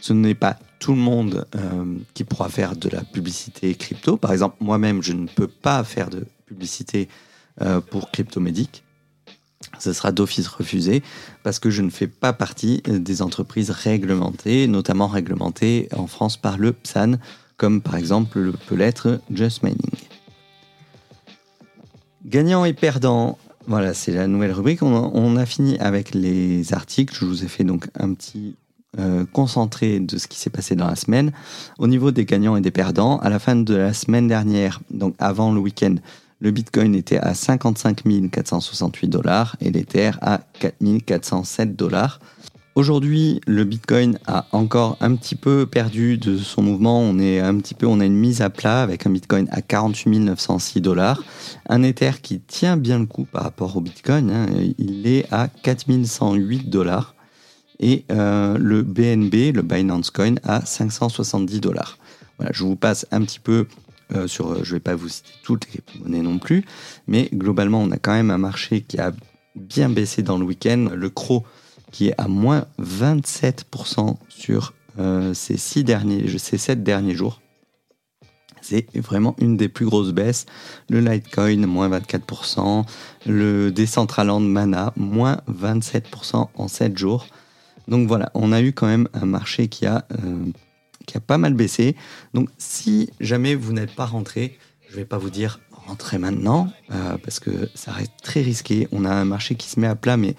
ce 0.01 0.13
n'est 0.13 0.35
pas 0.35 0.59
tout 0.79 0.93
le 0.93 1.01
monde 1.01 1.47
euh, 1.55 1.97
qui 2.15 2.25
pourra 2.25 2.49
faire 2.49 2.77
de 2.77 2.89
la 2.89 3.03
publicité 3.03 3.75
crypto. 3.75 4.17
Par 4.17 4.33
exemple, 4.33 4.57
moi-même, 4.61 5.03
je 5.03 5.13
ne 5.13 5.27
peux 5.27 5.47
pas 5.47 5.85
faire 5.85 6.11
de 6.11 6.27
publicité 6.47 7.09
euh, 7.61 7.81
pour 7.81 8.11
Cryptomédic. 8.11 8.83
Ce 9.79 9.93
sera 9.93 10.11
d'office 10.11 10.49
refusé 10.49 11.03
parce 11.43 11.59
que 11.59 11.71
je 11.71 11.83
ne 11.83 11.91
fais 11.91 12.07
pas 12.07 12.33
partie 12.33 12.83
des 12.87 13.23
entreprises 13.23 13.71
réglementées, 13.71 14.67
notamment 14.67 15.07
réglementées 15.07 15.89
en 15.95 16.07
France 16.07 16.37
par 16.37 16.59
le 16.59 16.73
PSAN, 16.73 17.19
comme 17.57 17.83
par 17.83 17.97
exemple 17.97 18.53
peut 18.67 18.75
l'être 18.75 19.21
Just 19.31 19.63
Mining. 19.63 19.77
Gagnant 22.25 22.65
et 22.65 22.73
perdant, 22.73 23.39
voilà, 23.67 23.93
c'est 23.95 24.13
la 24.13 24.27
nouvelle 24.27 24.53
rubrique. 24.53 24.83
On, 24.83 25.37
a 25.37 25.47
fini 25.47 25.79
avec 25.79 26.15
les 26.15 26.73
articles. 26.73 27.15
Je 27.15 27.25
vous 27.25 27.45
ai 27.45 27.49
fait 27.49 27.65
donc 27.65 27.89
un 27.99 28.15
petit 28.15 28.57
euh, 28.99 29.25
concentré 29.33 30.01
de 30.01 30.19
ce 30.19 30.27
qui 30.27 30.39
s'est 30.39 30.51
passé 30.51 30.75
dans 30.75 30.89
la 30.89 30.97
semaine. 30.97 31.33
Au 31.79 31.87
niveau 31.87 32.11
des 32.11 32.25
gagnants 32.25 32.57
et 32.57 32.61
des 32.61 32.73
perdants, 32.73 33.19
à 33.19 33.29
la 33.29 33.39
fin 33.39 33.55
de 33.55 33.75
la 33.75 33.93
semaine 33.93 34.27
dernière, 34.27 34.81
donc 34.91 35.15
avant 35.19 35.53
le 35.53 35.61
week-end, 35.61 35.95
le 36.41 36.51
Bitcoin 36.51 36.95
était 36.95 37.19
à 37.19 37.35
55 37.35 38.03
468 38.33 39.09
dollars 39.09 39.57
et 39.61 39.71
l'Ether 39.71 40.13
à 40.23 40.41
4 40.59 40.75
407 41.07 41.77
dollars. 41.77 42.19
Aujourd'hui, 42.75 43.41
le 43.47 43.65
Bitcoin 43.65 44.19
a 44.27 44.47
encore 44.53 44.97
un 45.01 45.15
petit 45.15 45.35
peu 45.35 45.67
perdu 45.67 46.19
de 46.19 46.39
son 46.39 46.63
mouvement. 46.63 47.01
On 47.01 47.19
est 47.19 47.39
un 47.39 47.57
petit 47.59 47.75
peu, 47.75 47.87
on 47.87 48.01
a 48.01 48.05
une 48.05 48.17
mise 48.17 48.43
à 48.43 48.51
plat 48.51 48.83
avec 48.83 49.07
un 49.07 49.11
Bitcoin 49.11 49.49
à 49.51 49.61
48 49.61 50.21
906 50.21 50.81
dollars, 50.81 51.23
un 51.69 51.83
Ether 51.83 52.13
qui 52.23 52.41
tient 52.41 52.77
bien 52.77 52.99
le 52.99 53.07
coup 53.07 53.25
par 53.25 53.43
rapport 53.43 53.77
au 53.77 53.81
Bitcoin. 53.81 54.31
Hein. 54.31 54.47
Il 54.79 55.07
est 55.07 55.27
à 55.31 55.49
4108 55.49 56.71
dollars 56.71 57.15
et 57.81 58.05
euh, 58.13 58.57
le 58.59 58.83
BNB, 58.83 59.57
le 59.57 59.63
Binance 59.63 60.11
Coin, 60.11 60.35
à 60.45 60.65
570 60.65 61.61
dollars. 61.61 61.99
Voilà, 62.37 62.53
je 62.55 62.63
vous 62.63 62.77
passe 62.77 63.07
un 63.11 63.23
petit 63.23 63.41
peu 63.41 63.67
euh, 64.15 64.29
sur, 64.29 64.53
euh, 64.53 64.61
je 64.63 64.71
ne 64.71 64.77
vais 64.77 64.81
pas 64.81 64.95
vous 64.95 65.09
citer 65.09 65.31
toutes 65.43 65.65
les 65.67 65.73
crypto-monnaies 65.73 66.23
non 66.23 66.39
plus, 66.39 66.65
mais 67.09 67.29
globalement, 67.33 67.81
on 67.81 67.91
a 67.91 67.97
quand 67.97 68.13
même 68.13 68.31
un 68.31 68.39
marché 68.39 68.83
qui 68.83 68.99
a 68.99 69.13
bien 69.57 69.89
baissé 69.89 70.23
dans 70.23 70.39
le 70.39 70.45
week-end. 70.45 70.91
Le 70.95 71.11
CRO 71.11 71.45
qui 71.91 72.09
est 72.09 72.15
à 72.19 72.29
moins 72.29 72.67
27% 72.81 74.15
sur 74.29 74.75
ces, 75.33 75.57
six 75.57 75.83
derniers, 75.83 76.39
ces 76.39 76.57
7 76.57 76.85
derniers 76.85 77.17
jours. 77.17 77.41
C'est 78.61 78.87
vraiment 78.97 79.35
une 79.39 79.57
des 79.57 79.69
plus 79.69 79.87
grosses 79.87 80.13
baisses. 80.13 80.47
Le 80.89 81.01
Litecoin, 81.01 81.67
moins 81.67 81.89
24%. 81.89 82.85
Le 83.27 83.73
Decentraland 83.73 84.39
Mana, 84.39 84.93
moins 84.97 85.41
27% 85.51 86.47
en 86.55 86.69
7 86.69 86.97
jours. 86.97 87.27
Donc 87.91 88.07
voilà, 88.07 88.31
on 88.35 88.53
a 88.53 88.63
eu 88.63 88.73
quand 88.73 88.87
même 88.87 89.09
un 89.13 89.27
marché 89.27 89.67
qui 89.67 89.85
a, 89.85 90.07
euh, 90.13 90.47
qui 91.07 91.17
a 91.17 91.21
pas 91.21 91.39
mal 91.39 91.55
baissé. 91.55 91.97
Donc 92.33 92.49
si 92.57 93.11
jamais 93.19 93.57
vous 93.57 93.73
n'êtes 93.73 93.95
pas 93.95 94.07
rentré, 94.07 94.59
je 94.89 94.97
vais 94.97 95.05
pas 95.05 95.19
vous 95.19 95.29
dire 95.29 95.61
rentrez 95.87 96.19
maintenant, 96.19 96.73
euh, 96.93 97.19
parce 97.19 97.41
que 97.41 97.69
ça 97.75 97.91
reste 97.91 98.13
très 98.23 98.43
risqué. 98.43 98.87
On 98.93 99.05
a 99.05 99.11
un 99.11 99.25
marché 99.25 99.57
qui 99.57 99.69
se 99.69 99.81
met 99.81 99.89
à 99.89 99.97
plat, 99.97 100.17
mais 100.17 100.37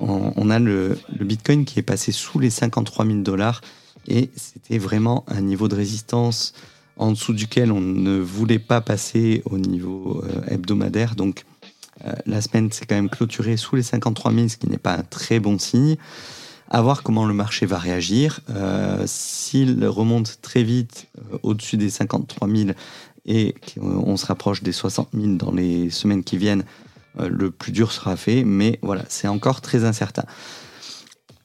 on, 0.00 0.50
a 0.50 0.58
le, 0.58 0.98
Bitcoin 1.20 1.64
qui 1.64 1.78
est 1.78 1.82
passé 1.82 2.12
sous 2.12 2.38
les 2.38 2.50
53 2.50 3.04
000 3.04 3.18
dollars 3.18 3.60
et 4.06 4.30
c'était 4.36 4.78
vraiment 4.78 5.24
un 5.26 5.40
niveau 5.40 5.66
de 5.66 5.74
résistance 5.74 6.52
en 6.96 7.10
dessous 7.10 7.32
duquel 7.32 7.72
on 7.72 7.80
ne 7.80 8.16
voulait 8.18 8.60
pas 8.60 8.80
passer 8.80 9.42
au 9.44 9.58
niveau 9.58 10.22
euh, 10.24 10.40
hebdomadaire. 10.48 11.14
Donc 11.14 11.44
la 12.26 12.40
semaine 12.40 12.70
s'est 12.70 12.86
quand 12.86 12.94
même 12.94 13.10
clôturée 13.10 13.56
sous 13.56 13.74
les 13.74 13.82
53 13.82 14.32
000, 14.32 14.48
ce 14.48 14.56
qui 14.56 14.68
n'est 14.68 14.78
pas 14.78 14.94
un 14.98 15.02
très 15.02 15.40
bon 15.40 15.58
signe. 15.58 15.96
À 16.70 16.82
voir 16.82 17.02
comment 17.02 17.24
le 17.24 17.34
marché 17.34 17.64
va 17.66 17.78
réagir. 17.78 18.40
Euh, 18.50 19.04
s'il 19.06 19.86
remonte 19.86 20.40
très 20.42 20.62
vite 20.62 21.08
au-dessus 21.42 21.76
des 21.76 21.90
53 21.90 22.48
000 22.48 22.70
et 23.24 23.54
qu'on 23.74 24.16
se 24.16 24.26
rapproche 24.26 24.62
des 24.62 24.72
60 24.72 25.10
000 25.14 25.34
dans 25.34 25.52
les 25.52 25.90
semaines 25.90 26.24
qui 26.24 26.36
viennent, 26.36 26.64
euh, 27.20 27.28
le 27.28 27.50
plus 27.50 27.72
dur 27.72 27.92
sera 27.92 28.16
fait, 28.16 28.44
mais 28.44 28.78
voilà, 28.82 29.04
c'est 29.08 29.28
encore 29.28 29.60
très 29.60 29.84
incertain. 29.84 30.24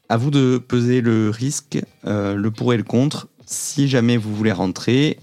À 0.09 0.17
vous 0.17 0.31
de 0.31 0.57
peser 0.57 1.01
le 1.01 1.29
risque, 1.29 1.79
euh, 2.05 2.35
le 2.35 2.51
pour 2.51 2.73
et 2.73 2.77
le 2.77 2.83
contre. 2.83 3.27
Si 3.45 3.87
jamais 3.87 4.17
vous 4.17 4.35
voulez 4.35 4.51
rentrer, 4.51 5.19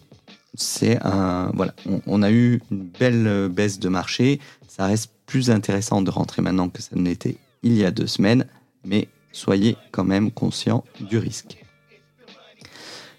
c'est 0.54 0.98
un 1.04 1.50
voilà, 1.54 1.74
on, 2.06 2.22
a 2.22 2.30
eu 2.30 2.60
une 2.70 2.82
belle 2.82 3.26
euh, 3.26 3.48
baisse 3.48 3.78
de 3.78 3.88
marché. 3.88 4.40
Ça 4.66 4.86
reste 4.86 5.12
plus 5.26 5.50
intéressant 5.50 6.02
de 6.02 6.10
rentrer 6.10 6.42
maintenant 6.42 6.68
que 6.68 6.82
ça 6.82 6.96
ne 6.96 7.02
l'était 7.02 7.36
il 7.62 7.76
y 7.76 7.84
a 7.84 7.90
deux 7.90 8.06
semaines, 8.06 8.46
mais 8.84 9.08
soyez 9.32 9.76
quand 9.90 10.04
même 10.04 10.30
conscient 10.30 10.84
du 11.00 11.18
risque. 11.18 11.64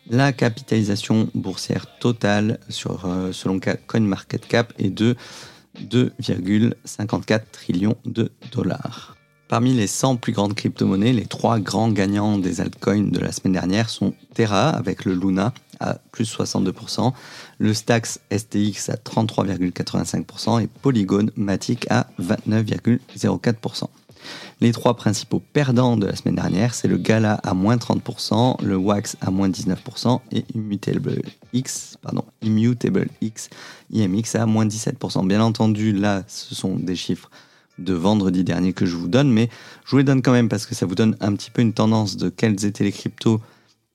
La 0.10 0.34
capitalisation 0.34 1.30
boursière 1.36 1.86
totale 2.00 2.60
sur, 2.70 3.08
selon 3.32 3.60
CoinMarketCap 3.88 4.74
est 4.77 4.89
de 4.89 5.15
2,54 5.80 7.41
trillions 7.51 7.96
de 8.06 8.32
dollars. 8.51 9.15
Parmi 9.48 9.74
les 9.74 9.88
100 9.88 10.15
plus 10.15 10.32
grandes 10.32 10.53
crypto-monnaies, 10.53 11.12
les 11.12 11.25
trois 11.25 11.60
grands 11.60 11.91
gagnants 11.91 12.38
des 12.38 12.62
altcoins 12.62 13.12
de 13.12 13.20
la 13.20 13.34
semaine 13.34 13.51
dernière 13.53 13.89
sont 13.89 14.13
Terra 14.34 14.70
avec 14.70 15.03
le 15.03 15.13
Luna 15.13 15.53
à 15.82 15.96
plus 16.12 16.34
62%, 16.34 17.12
le 17.58 17.74
Stax 17.74 18.22
STX 18.32 18.89
à 18.89 18.96
33,85% 18.96 20.63
et 20.63 20.68
Polygon 20.68 21.27
Matic 21.36 21.86
à 21.89 22.08
29,04%. 22.22 23.89
Les 24.60 24.72
trois 24.72 24.96
principaux 24.96 25.42
perdants 25.54 25.98
de 25.98 26.06
la 26.06 26.16
semaine 26.16 26.36
dernière, 26.36 26.74
c'est 26.74 26.88
le 26.88 26.98
Gala 26.98 27.34
à 27.44 27.54
moins 27.54 27.78
30%, 27.78 28.63
le 28.63 28.75
Wax 28.75 29.18
à 29.22 29.32
moins 29.32 29.50
19% 29.50 30.20
et 30.32 30.46
Immutable 30.54 31.22
X, 31.54 31.98
pardon, 32.01 32.24
Immutable 32.42 33.08
IMX 33.92 34.36
à 34.36 34.46
moins 34.46 34.66
17%. 34.66 35.28
Bien 35.28 35.42
entendu, 35.42 35.94
là, 35.94 36.24
ce 36.28 36.54
sont 36.54 36.75
des 36.75 36.96
chiffres 36.96 37.30
de 37.80 37.94
vendredi 37.94 38.44
dernier 38.44 38.74
que 38.74 38.86
je 38.86 38.96
vous 38.96 39.08
donne, 39.08 39.32
mais 39.32 39.50
je 39.86 39.92
vous 39.92 39.98
les 39.98 40.04
donne 40.04 40.22
quand 40.22 40.32
même 40.32 40.50
parce 40.50 40.66
que 40.66 40.75
ça 40.75 40.86
vous 40.86 40.96
donne 40.96 41.16
un 41.20 41.34
petit 41.36 41.51
peu 41.51 41.62
une 41.62 41.74
tendance 41.74 42.18
de 42.18 42.30
quels 42.30 42.66
étaient 42.66 42.84
les 42.84 42.92
cryptos 42.92 43.42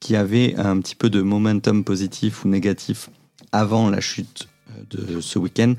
qui 0.00 0.16
avaient 0.16 0.54
un 0.56 0.80
petit 0.80 0.94
peu 0.94 1.10
de 1.10 1.22
momentum 1.22 1.84
positif 1.84 2.44
ou 2.44 2.48
négatif 2.48 3.08
avant 3.52 3.88
la 3.88 4.00
chute 4.00 4.48
euh, 4.70 5.14
de 5.14 5.20
ce 5.20 5.38
week-end. 5.38 5.74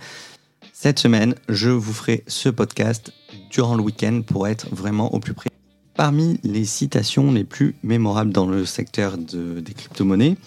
Cette 0.79 0.99
semaine, 0.99 1.33
je 1.49 1.71
vous 1.71 1.91
ferai 1.91 2.23
ce 2.27 2.49
podcast 2.49 3.11
durant 3.49 3.73
le 3.73 3.81
week-end 3.81 4.21
pour 4.21 4.47
être 4.47 4.67
vraiment 4.69 5.11
au 5.11 5.19
plus 5.19 5.33
près. 5.33 5.49
Parmi 5.95 6.39
les 6.43 6.65
citations 6.65 7.31
les 7.31 7.45
plus 7.45 7.73
mémorables 7.81 8.31
dans 8.31 8.45
le 8.45 8.63
secteur 8.63 9.17
des 9.17 9.73
crypto-monnaies, 9.73 10.37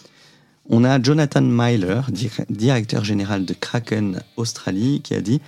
on 0.68 0.84
a 0.84 1.02
Jonathan 1.02 1.42
Myler, 1.42 2.02
directeur 2.48 3.02
général 3.02 3.44
de 3.44 3.54
Kraken 3.54 4.22
Australie, 4.36 5.00
qui 5.02 5.14
a 5.14 5.20
dit 5.20 5.40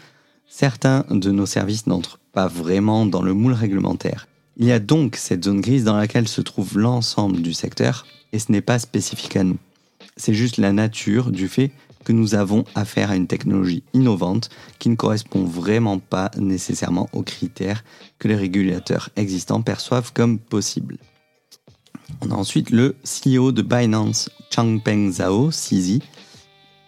Certains 0.48 1.04
de 1.10 1.30
nos 1.30 1.46
services 1.46 1.86
n'entrent 1.86 2.18
pas 2.32 2.48
vraiment 2.48 3.06
dans 3.06 3.22
le 3.22 3.34
moule 3.34 3.54
réglementaire. 3.54 4.26
Il 4.56 4.66
y 4.66 4.72
a 4.72 4.80
donc 4.80 5.14
cette 5.14 5.44
zone 5.44 5.60
grise 5.60 5.84
dans 5.84 5.96
laquelle 5.96 6.26
se 6.26 6.40
trouve 6.40 6.76
l'ensemble 6.76 7.40
du 7.40 7.52
secteur, 7.52 8.04
et 8.32 8.40
ce 8.40 8.50
n'est 8.50 8.60
pas 8.60 8.80
spécifique 8.80 9.36
à 9.36 9.44
nous. 9.44 9.58
C'est 10.16 10.34
juste 10.34 10.56
la 10.56 10.72
nature 10.72 11.30
du 11.30 11.46
fait 11.46 11.70
que 12.04 12.12
nous 12.12 12.34
avons 12.34 12.64
affaire 12.74 13.10
à 13.10 13.16
une 13.16 13.26
technologie 13.26 13.82
innovante 13.94 14.50
qui 14.78 14.88
ne 14.88 14.96
correspond 14.96 15.44
vraiment 15.44 15.98
pas 15.98 16.30
nécessairement 16.36 17.08
aux 17.12 17.22
critères 17.22 17.84
que 18.18 18.28
les 18.28 18.36
régulateurs 18.36 19.10
existants 19.16 19.62
perçoivent 19.62 20.12
comme 20.12 20.38
possibles. 20.38 20.98
On 22.20 22.30
a 22.30 22.34
ensuite 22.34 22.70
le 22.70 22.96
CEO 23.04 23.52
de 23.52 23.62
Binance, 23.62 24.30
Changpeng 24.50 25.10
Zhao, 25.12 25.50
CZ, 25.50 26.00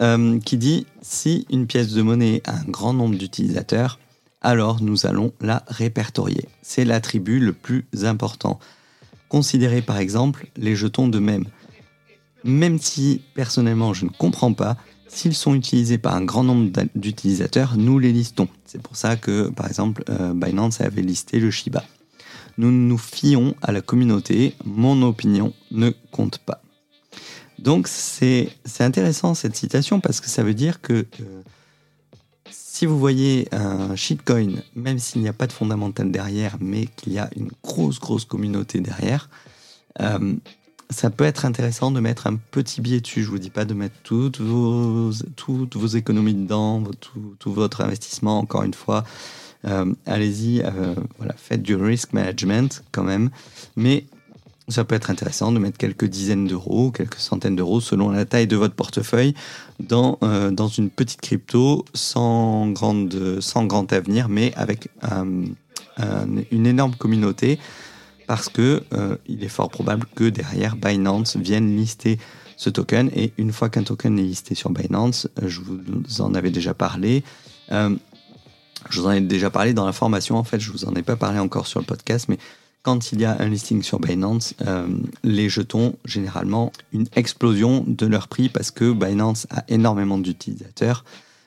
euh, 0.03 0.39
qui 0.41 0.57
dit 0.57 0.87
si 1.03 1.47
une 1.51 1.67
pièce 1.67 1.93
de 1.93 2.03
monnaie 2.03 2.43
a 2.45 2.57
un 2.59 2.65
grand 2.65 2.93
nombre 2.93 3.17
d'utilisateurs, 3.17 3.99
alors 4.43 4.83
nous 4.83 5.07
allons 5.07 5.33
la 5.41 5.65
répertorier. 5.69 6.49
C'est 6.63 6.85
l'attribut 6.85 7.41
le 7.41 7.53
plus 7.53 7.87
important. 8.03 8.59
Considérez 9.29 9.83
par 9.83 9.99
exemple 9.99 10.47
les 10.57 10.77
jetons 10.77 11.09
de 11.09 11.19
même. 11.19 11.47
même 12.45 12.79
si 12.79 13.23
personnellement 13.35 13.95
je 13.95 14.05
ne 14.05 14.11
comprends 14.11 14.53
pas, 14.53 14.77
s'ils 15.15 15.35
sont 15.35 15.55
utilisés 15.55 15.99
par 15.99 16.15
un 16.15 16.25
grand 16.25 16.45
nombre 16.45 16.71
d'utilisateurs, 16.95 17.77
nous 17.77 17.99
les 17.99 18.13
listons. 18.13 18.49
C'est 18.67 18.83
pour 18.83 18.97
ça 18.97 19.17
que, 19.17 19.49
par 19.49 19.67
exemple, 19.67 20.05
euh, 20.09 20.35
Binance 20.35 20.81
avait 20.81 21.03
listé 21.03 21.39
le 21.39 21.51
Shiba. 21.51 21.85
Nous 22.59 22.71
nous 22.71 22.99
fions 22.99 23.55
à 23.63 23.73
la 23.73 23.81
communauté, 23.81 24.55
mon 24.65 25.03
opinion 25.03 25.53
ne 25.71 25.91
compte 26.13 26.39
pas. 26.39 26.61
Donc 27.59 27.89
c'est 27.89 28.51
intéressant 28.81 29.35
cette 29.35 29.57
citation 29.57 30.01
parce 30.01 30.21
que 30.21 30.29
ça 30.29 30.43
veut 30.43 30.55
dire 30.55 30.81
que 30.81 31.07
euh, 31.21 31.43
si 32.51 32.87
vous 32.87 32.99
voyez 32.99 33.49
un 33.53 33.97
shitcoin, 33.97 34.57
même 34.75 34.99
s'il 34.99 35.23
n'y 35.23 35.29
a 35.29 35.33
pas 35.33 35.47
de 35.47 35.53
fondamental 35.53 36.11
derrière, 36.11 36.57
mais 36.61 36.87
qu'il 36.87 37.13
y 37.13 37.19
a 37.19 37.31
une 37.37 37.51
grosse, 37.63 37.99
grosse 37.99 38.25
communauté 38.25 38.81
derrière, 38.81 39.31
euh, 40.01 40.35
ça 40.91 41.11
peut 41.11 41.25
être 41.25 41.45
intéressant 41.45 41.91
de 41.91 42.01
mettre 42.01 42.27
un 42.27 42.37
petit 42.37 42.81
billet 42.81 43.01
dessus. 43.01 43.23
Je 43.23 43.31
vous 43.31 43.39
dis 43.39 43.51
pas 43.51 43.65
de 43.65 43.75
mettre 43.75 43.97
toutes 44.03 44.41
vos, 44.41 45.11
économies 45.95 46.35
dedans, 46.35 46.83
tout, 47.39 47.53
votre 47.53 47.81
investissement, 47.81 48.39
encore 48.39 48.63
une 48.63 48.75
fois. 48.75 49.05
Euh, 49.65 49.95
allez-y, 50.07 50.61
euh, 50.61 50.95
voilà, 51.19 51.35
faites 51.37 51.63
du 51.63 51.75
risk 51.75 52.13
management 52.13 52.85
quand 52.93 53.03
même. 53.03 53.31
Mais 53.77 54.07
ça 54.69 54.85
peut 54.85 54.95
être 54.95 55.11
intéressant 55.11 55.53
de 55.53 55.59
mettre 55.59 55.79
quelques 55.79 56.05
dizaines 56.05 56.47
d'euros, 56.47 56.91
quelques 56.91 57.19
centaines 57.19 57.57
d'euros 57.57 57.81
selon 57.81 58.11
la 58.11 58.25
taille 58.25 58.47
de 58.47 58.57
votre 58.57 58.75
portefeuille 58.75 59.35
dans, 59.81 60.19
euh, 60.23 60.51
une 60.51 60.91
petite 60.91 61.21
crypto 61.21 61.85
sans 61.95 62.71
grand 62.71 63.93
avenir, 63.93 64.29
mais 64.29 64.53
avec 64.55 64.89
une 66.51 66.67
énorme 66.67 66.95
communauté 66.97 67.59
parce 68.27 68.49
que 68.49 68.83
euh, 68.93 69.17
il 69.27 69.45
est 69.45 69.49
fort 69.49 69.71
probable 69.71 70.07
que 70.15 70.25
derrière 70.25 70.77
Binance 70.77 71.37
vienne 71.37 71.77
lister 71.77 72.19
ce 72.57 72.71
token 72.71 73.11
et 73.15 73.33
une 73.37 73.53
fois 73.53 73.69
qu'un 73.69 73.83
token 73.83 74.19
est 74.19 74.23
listé 74.23 74.55
sur 74.55 74.71
Binance, 74.71 75.29
euh, 75.43 75.49
je 75.49 75.61
vous 75.61 76.21
en 76.21 76.35
avais 76.35 76.51
déjà 76.51 76.75
parlé. 76.75 77.25
Euh, 77.73 77.95
je 78.91 79.01
vous 79.01 79.07
en 79.07 79.13
ai 79.13 79.21
déjà 79.21 79.51
parlé 79.51 79.73
dans 79.73 79.87
la 79.87 79.93
formation, 79.93 80.37
en 80.37 80.45
fait, 80.45 80.61
je 80.61 80.71
vous 80.71 80.85
en 80.85 80.95
ai 80.95 81.03
pas 81.03 81.17
parlé 81.17 81.39
encore 81.39 81.67
sur 81.67 81.81
le 81.81 81.87
podcast, 81.87 82.27
mais 82.29 82.39
quand 82.83 83.13
il 83.13 83.21
y 83.21 83.25
a 83.25 83.41
un 83.41 83.49
listing 83.49 83.83
sur 83.83 83.99
Binance, 83.99 84.55
les 85.23 85.49
jetons, 85.49 85.97
généralement, 86.05 86.71
une 86.93 87.07
explosion 87.17 87.83
de 87.87 88.05
leur 88.05 88.29
prix 88.29 88.51
parce 88.51 88.71
que 88.71 88.93
Binance 88.93 89.47
a 89.49 89.65
énormément 89.69 90.19
d'utilisateurs. 90.19 91.07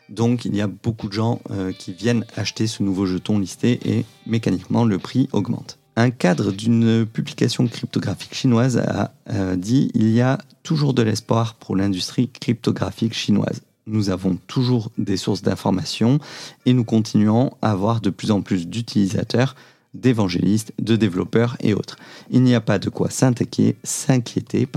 Donc 0.09 0.45
il 0.45 0.55
y 0.55 0.61
a 0.61 0.67
beaucoup 0.67 1.07
de 1.07 1.13
gens 1.13 1.39
qui 1.77 1.93
viennent 1.93 2.25
acheter 2.35 2.65
ce 2.65 2.81
nouveau 2.81 3.05
jeton 3.05 3.37
listé 3.37 3.79
et 3.85 4.03
mécaniquement 4.25 4.83
le 4.83 4.97
prix 4.97 5.29
augmente. 5.31 5.76
Un 5.99 6.11
cadre 6.11 6.51
d'une 6.51 7.07
publication 7.07 7.67
cryptographique 7.67 8.35
chinoise 8.35 8.77
a 8.77 9.11
dit 9.55 9.89
Il 9.95 10.11
y 10.11 10.21
a 10.21 10.37
toujours 10.61 10.93
de 10.93 11.01
l'espoir 11.01 11.55
pour 11.55 11.75
l'industrie 11.75 12.29
cryptographique 12.29 13.15
chinoise. 13.15 13.63
Nous 13.87 14.11
avons 14.11 14.37
toujours 14.45 14.91
des 14.99 15.17
sources 15.17 15.41
d'informations 15.41 16.19
et 16.67 16.73
nous 16.73 16.83
continuons 16.83 17.49
à 17.63 17.71
avoir 17.71 17.99
de 17.99 18.11
plus 18.11 18.29
en 18.29 18.43
plus 18.43 18.67
d'utilisateurs, 18.67 19.55
d'évangélistes, 19.95 20.71
de 20.77 20.95
développeurs 20.95 21.57
et 21.61 21.73
autres. 21.73 21.97
Il 22.29 22.43
n'y 22.43 22.53
a 22.53 22.61
pas 22.61 22.77
de 22.77 22.89
quoi 22.89 23.09
s'inquiéter, 23.09 24.67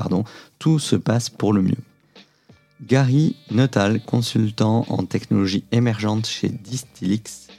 tout 0.59 0.79
se 0.79 0.97
passe 0.97 1.29
pour 1.29 1.53
le 1.53 1.61
mieux. 1.61 1.83
Gary 2.81 3.37
Nuttall, 3.51 4.01
consultant 4.01 4.87
en 4.89 5.05
technologie 5.05 5.65
émergente 5.71 6.27
chez 6.27 6.49
Distillix, 6.49 7.50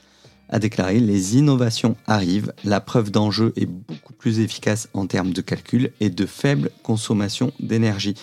a 0.52 0.58
déclaré 0.58 1.00
Les 1.00 1.36
innovations 1.36 1.96
arrivent, 2.06 2.52
la 2.62 2.80
preuve 2.80 3.10
d'enjeu 3.10 3.52
est 3.56 3.66
beaucoup 3.66 4.12
plus 4.12 4.38
efficace 4.38 4.88
en 4.94 5.06
termes 5.06 5.32
de 5.32 5.40
calcul 5.40 5.90
et 5.98 6.10
de 6.10 6.26
faible 6.26 6.70
consommation 6.84 7.52
d'énergie. 7.58 8.14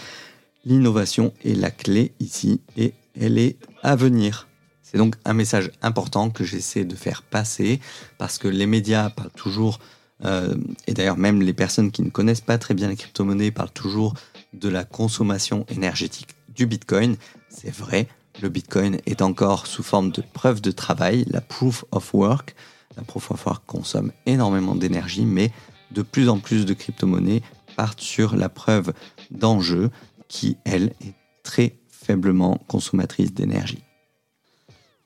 L'innovation 0.64 1.34
est 1.44 1.56
la 1.56 1.72
clé 1.72 2.14
ici 2.20 2.62
et 2.78 2.94
elle 3.20 3.38
est 3.38 3.58
à 3.84 3.96
venir. 3.96 4.48
C'est 4.84 4.98
donc 4.98 5.16
un 5.26 5.34
message 5.34 5.72
important 5.82 6.30
que 6.30 6.44
j'essaie 6.44 6.86
de 6.86 6.96
faire 6.96 7.24
passer 7.24 7.80
parce 8.18 8.38
que 8.38 8.48
les 8.48 8.66
médias 8.66 9.10
parlent 9.10 9.32
toujours, 9.32 9.80
euh, 10.26 10.56
et 10.88 10.94
d'ailleurs 10.94 11.18
même 11.18 11.42
les 11.42 11.54
personnes 11.54 11.92
qui 11.92 12.02
ne 12.02 12.10
connaissent 12.10 12.42
pas 12.42 12.58
très 12.58 12.74
bien 12.74 12.88
les 12.88 12.96
crypto-monnaies 12.96 13.52
parlent 13.52 13.72
toujours 13.72 14.14
de 14.54 14.70
la 14.70 14.84
consommation 14.84 15.66
énergétique 15.70 16.30
du 16.56 16.66
Bitcoin. 16.66 17.18
C'est 17.50 17.74
vrai, 17.74 18.08
le 18.42 18.50
Bitcoin 18.50 18.98
est 19.06 19.22
encore 19.22 19.68
sous 19.68 19.84
forme 19.84 20.12
de 20.12 20.22
preuve 20.22 20.62
de 20.62 20.72
travail, 20.72 21.26
la 21.28 21.42
proof 21.42 21.86
of 21.92 22.14
work. 22.14 22.56
La 22.98 23.04
proof 23.04 23.32
of 23.32 23.46
work 23.46 23.66
consomme 23.66 24.12
énormément 24.26 24.76
d'énergie, 24.76 25.26
mais 25.26 25.52
de 25.92 26.02
plus 26.02 26.30
en 26.30 26.40
plus 26.40 26.66
de 26.66 26.74
crypto-monnaies 26.74 27.42
partent 27.76 28.02
sur 28.02 28.36
la 28.36 28.50
preuve 28.50 28.94
d'enjeu 29.32 29.90
qui, 30.28 30.58
elle, 30.66 30.94
est 31.02 31.16
très 31.44 31.78
faiblement 31.90 32.60
consommatrice 32.68 33.34
d'énergie. 33.34 33.84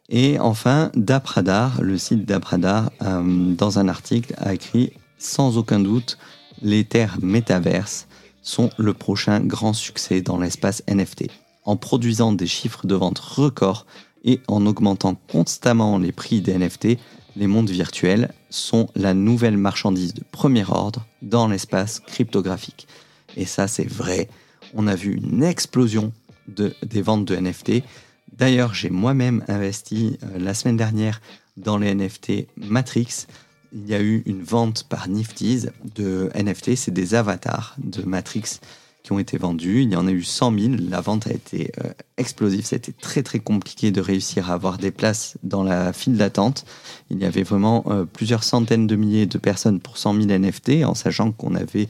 Et 0.10 0.40
enfin, 0.40 0.92
Dapradar, 0.96 1.82
le 1.82 1.98
site 1.98 2.26
Dapradar, 2.26 2.92
euh, 3.02 3.54
dans 3.56 3.80
un 3.80 3.88
article, 3.88 4.34
a 4.38 4.54
écrit 4.54 4.94
Sans 5.18 5.58
aucun 5.58 5.80
doute, 5.80 6.18
les 6.62 6.84
terres 6.84 7.18
métaverses 7.22 8.08
sont 8.42 8.70
le 8.78 8.94
prochain 8.94 9.40
grand 9.40 9.74
succès 9.74 10.22
dans 10.22 10.38
l'espace 10.38 10.84
NFT 10.88 11.30
en 11.66 11.76
produisant 11.78 12.32
des 12.34 12.48
chiffres 12.48 12.86
de 12.86 12.96
vente 12.96 13.20
records 13.20 13.86
et 14.24 14.40
en 14.48 14.66
augmentant 14.66 15.16
constamment 15.30 15.98
les 15.98 16.12
prix 16.12 16.42
des 16.42 16.58
NFT, 16.58 16.98
les 17.36 17.48
mondes 17.48 17.70
virtuels 17.70 18.34
sont 18.50 18.90
la 18.96 19.14
nouvelle 19.14 19.58
marchandise 19.58 20.14
de 20.14 20.24
premier 20.32 20.66
ordre 20.70 21.06
dans 21.22 21.48
l'espace 21.48 22.00
cryptographique. 22.00 22.88
Et 23.36 23.46
ça, 23.46 23.68
c'est 23.68 23.88
vrai. 23.88 24.30
On 24.74 24.88
a 24.88 24.96
vu 24.96 25.16
une 25.16 25.44
explosion 25.44 26.14
de, 26.48 26.74
des 26.84 27.02
ventes 27.02 27.26
de 27.26 27.36
NFT. 27.36 27.84
D'ailleurs, 28.32 28.74
j'ai 28.74 28.90
moi-même 28.90 29.44
investi 29.48 30.18
euh, 30.24 30.40
la 30.40 30.54
semaine 30.54 30.78
dernière 30.78 31.22
dans 31.58 31.78
les 31.78 31.94
NFT 31.94 32.48
Matrix. 32.58 33.26
Il 33.74 33.88
y 33.88 33.94
a 33.94 34.02
eu 34.02 34.24
une 34.26 34.44
vente 34.44 34.86
par 34.88 35.08
Nifty's 35.08 35.70
de 35.96 36.30
NFT, 36.36 36.76
c'est 36.76 36.94
des 36.94 37.16
avatars 37.16 37.76
de 37.80 38.04
Matrix 38.04 38.60
qui 39.04 39.12
ont 39.12 39.20
été 39.20 39.38
vendus. 39.38 39.82
Il 39.82 39.92
y 39.92 39.98
en 39.98 40.08
a 40.08 40.12
eu 40.12 40.24
100 40.24 40.58
000. 40.58 40.74
La 40.90 41.02
vente 41.02 41.28
a 41.28 41.32
été 41.32 41.72
euh, 41.84 41.90
explosive. 42.18 42.66
Ça 42.66 42.76
a 42.76 42.78
été 42.78 42.94
très 42.94 43.22
très 43.22 43.40
compliqué 43.40 43.92
de 43.92 44.00
réussir 44.00 44.50
à 44.50 44.54
avoir 44.54 44.78
des 44.78 44.92
places 44.92 45.38
dans 45.44 45.62
la 45.62 45.92
file 45.92 46.16
d'attente. 46.16 46.66
Il 47.10 47.20
y 47.20 47.26
avait 47.26 47.44
vraiment 47.44 47.84
euh, 47.88 48.06
plusieurs 48.06 48.46
centaines 48.46 48.88
de 48.88 48.96
milliers 48.96 49.26
de 49.26 49.38
personnes 49.38 49.82
pour 49.82 49.98
100 49.98 50.22
000 50.22 50.40
NFT, 50.40 50.86
en 50.86 50.96
sachant 50.96 51.34
qu'on 51.34 51.54
avait 51.54 51.90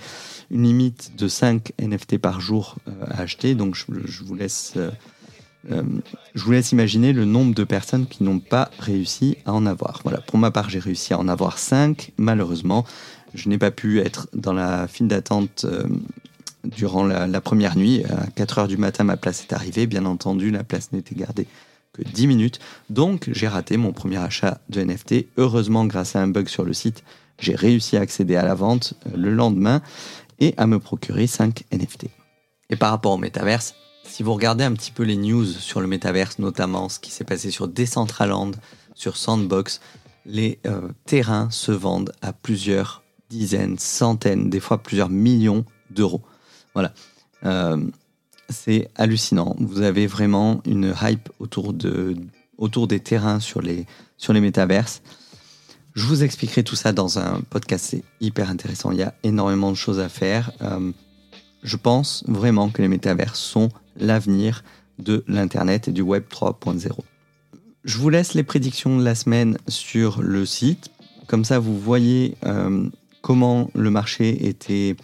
une 0.50 0.64
limite 0.64 1.12
de 1.16 1.28
5 1.28 1.74
NFT 1.80 2.18
par 2.18 2.42
jour 2.42 2.78
euh, 2.88 2.92
à 3.08 3.22
acheter. 3.22 3.54
Donc 3.54 3.76
je, 3.76 4.24
vous 4.24 4.34
laisse... 4.34 4.74
je 5.70 6.44
vous 6.44 6.52
laisse 6.52 6.72
imaginer 6.72 7.14
le 7.14 7.26
nombre 7.26 7.54
de 7.54 7.64
personnes 7.64 8.08
qui 8.08 8.24
n'ont 8.24 8.40
pas 8.40 8.72
réussi 8.80 9.38
à 9.46 9.54
en 9.54 9.68
avoir. 9.68 10.02
Voilà, 10.04 10.20
pour 10.20 10.40
ma 10.40 10.50
part, 10.50 10.72
j'ai 10.72 10.80
réussi 10.80 11.14
à 11.14 11.20
en 11.20 11.28
avoir 11.28 11.60
5. 11.60 12.12
Malheureusement, 12.18 12.86
je 13.36 13.50
n'ai 13.50 13.60
pas 13.60 13.72
pu 13.72 14.00
être 14.00 14.28
dans 14.34 14.54
la 14.54 14.88
file 14.88 15.08
d'attente 15.08 15.66
durant 16.64 17.04
la, 17.04 17.42
première 17.42 17.78
nuit. 17.78 18.04
À 18.06 18.28
4 18.28 18.60
heures 18.60 18.68
du 18.68 18.78
matin, 18.78 19.04
ma 19.04 19.18
place 19.18 19.42
est 19.42 19.54
arrivée. 19.54 19.88
Bien 19.88 20.06
entendu, 20.06 20.52
la 20.52 20.64
place 20.64 20.92
n'était 20.92 21.16
gardée 21.16 21.48
que 21.94 22.02
10 22.02 22.28
minutes. 22.28 22.60
Donc, 22.90 23.30
j'ai 23.32 23.48
raté 23.48 23.78
mon 23.78 23.94
premier 23.94 24.18
achat 24.18 24.60
de 24.70 24.82
NFT. 24.82 25.28
Heureusement, 25.38 25.86
grâce 25.86 26.16
à 26.16 26.22
un 26.22 26.28
bug 26.28 26.48
sur 26.48 26.64
le 26.64 26.74
site, 26.74 27.04
j'ai 27.40 27.56
réussi 27.56 27.98
à 27.98 28.02
accéder 28.02 28.36
à 28.36 28.44
la 28.44 28.56
vente 28.56 28.94
euh, 29.08 29.18
le 29.18 29.34
lendemain 29.34 29.82
et 30.40 30.54
à 30.58 30.68
me 30.68 30.80
procurer 30.80 31.28
5 31.28 31.64
NFT. 31.72 32.06
Et 32.70 32.76
par 32.76 32.92
rapport 32.92 33.12
au 33.12 33.18
métaverse, 33.18 33.76
si 34.04 34.24
vous 34.24 34.34
regardez 34.34 34.64
un 34.64 34.74
petit 34.74 34.92
peu 34.92 35.04
les 35.04 35.16
news 35.16 35.46
sur 35.46 35.82
le 35.82 35.88
métaverse, 35.88 36.40
notamment 36.40 36.90
ce 36.90 37.00
qui 37.00 37.12
s'est 37.12 37.24
passé 37.24 37.52
sur 37.52 37.68
Decentraland, 37.68 38.52
sur 38.96 39.18
Sandbox, 39.18 39.80
les 40.26 40.60
euh, 40.66 40.90
terrains 41.06 41.50
se 41.52 41.72
vendent 41.72 42.14
à 42.22 42.34
plusieurs 42.34 43.04
dizaines, 43.30 43.78
centaines, 43.80 44.50
des 44.50 44.60
fois 44.60 44.82
plusieurs 44.82 45.10
millions 45.10 45.66
d'euros. 45.90 46.22
Voilà. 46.74 46.94
Euh, 47.46 47.78
c'est 48.50 48.90
hallucinant. 48.96 49.56
Vous 49.60 49.82
avez 49.82 50.08
vraiment 50.08 50.62
une 50.66 50.94
hype 51.02 51.30
autour, 51.40 51.74
de, 51.74 52.16
autour 52.58 52.88
des 52.88 53.00
terrains 53.00 53.40
sur 53.40 53.62
les, 53.62 53.86
sur 54.18 54.34
métaverses. 54.34 55.02
Je 55.96 56.06
vous 56.06 56.24
expliquerai 56.24 56.64
tout 56.64 56.76
ça 56.76 56.92
dans 56.92 57.20
un 57.20 57.42
podcast, 57.50 57.86
c'est 57.90 58.04
hyper 58.20 58.50
intéressant. 58.50 58.92
Il 58.92 58.98
y 58.98 59.04
a 59.04 59.14
énormément 59.24 59.72
de 59.72 59.78
choses 59.78 60.00
à 60.00 60.10
faire. 60.10 60.52
Euh, 60.62 60.92
je 61.62 61.78
pense 61.78 62.24
vraiment 62.28 62.70
que 62.70 62.82
les 62.82 62.88
métaverses 62.88 63.40
sont 63.40 63.70
l'avenir 63.96 64.64
de 65.00 65.24
l'Internet 65.28 65.88
et 65.88 65.92
du 65.92 66.02
Web 66.02 66.24
3.0. 66.32 66.90
Je 67.84 67.98
vous 67.98 68.10
laisse 68.10 68.34
les 68.34 68.44
prédictions 68.44 68.98
de 68.98 69.04
la 69.04 69.14
semaine 69.14 69.58
sur 69.68 70.22
le 70.22 70.46
site. 70.46 70.90
Comme 71.28 71.46
ça, 71.46 71.60
vous 71.60 71.78
voyez 71.80 72.38
euh, 72.46 72.90
comment 73.22 73.70
le 73.76 73.90
marché 73.90 74.48
était 74.48 74.96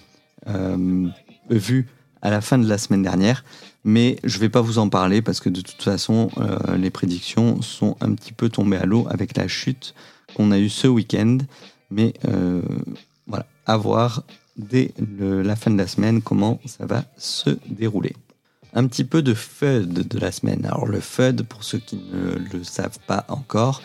vu 1.50 1.88
à 2.22 2.30
la 2.30 2.42
fin 2.42 2.58
de 2.58 2.68
la 2.68 2.78
semaine 2.78 3.04
dernière, 3.04 3.44
mais 3.84 4.18
je 4.24 4.36
ne 4.36 4.42
vais 4.42 4.50
pas 4.50 4.62
vous 4.62 4.78
en 4.78 4.90
parler 4.90 5.22
parce 5.22 5.40
que 5.40 5.50
de 5.50 5.62
toute 5.62 5.82
façon, 5.82 6.30
euh, 6.38 6.78
les 6.78 6.90
prédictions 6.90 7.62
sont 7.62 7.96
un 8.02 8.14
petit 8.14 8.34
peu 8.34 8.50
tombées 8.50 8.78
à 8.78 8.86
l'eau 8.86 9.08
avec 9.10 9.38
la 9.38 9.48
chute 9.48 9.94
qu'on 10.36 10.52
a 10.52 10.60
eue 10.60 10.70
ce 10.70 10.88
week-end. 10.88 11.38
Mais 11.92 12.14
euh, 12.28 12.62
voilà, 13.28 13.46
à 13.66 13.78
voir 13.78 14.24
dès 14.58 14.94
la 15.20 15.56
fin 15.56 15.72
de 15.72 15.78
la 15.78 15.88
semaine 15.88 16.22
comment 16.22 16.60
ça 16.66 16.86
va 16.86 17.06
se 17.18 17.52
dérouler. 17.68 18.16
Un 18.74 18.86
petit 18.88 19.06
peu 19.06 19.22
de 19.22 19.34
FUD 19.34 20.08
de 20.08 20.20
la 20.20 20.32
semaine. 20.32 20.66
Alors 20.66 20.86
le 20.86 21.00
FUD, 21.00 21.44
pour 21.44 21.64
ceux 21.64 21.80
qui 21.80 22.00
ne 22.14 22.36
le 22.54 22.64
savent 22.64 23.00
pas 23.08 23.26
encore, 23.30 23.82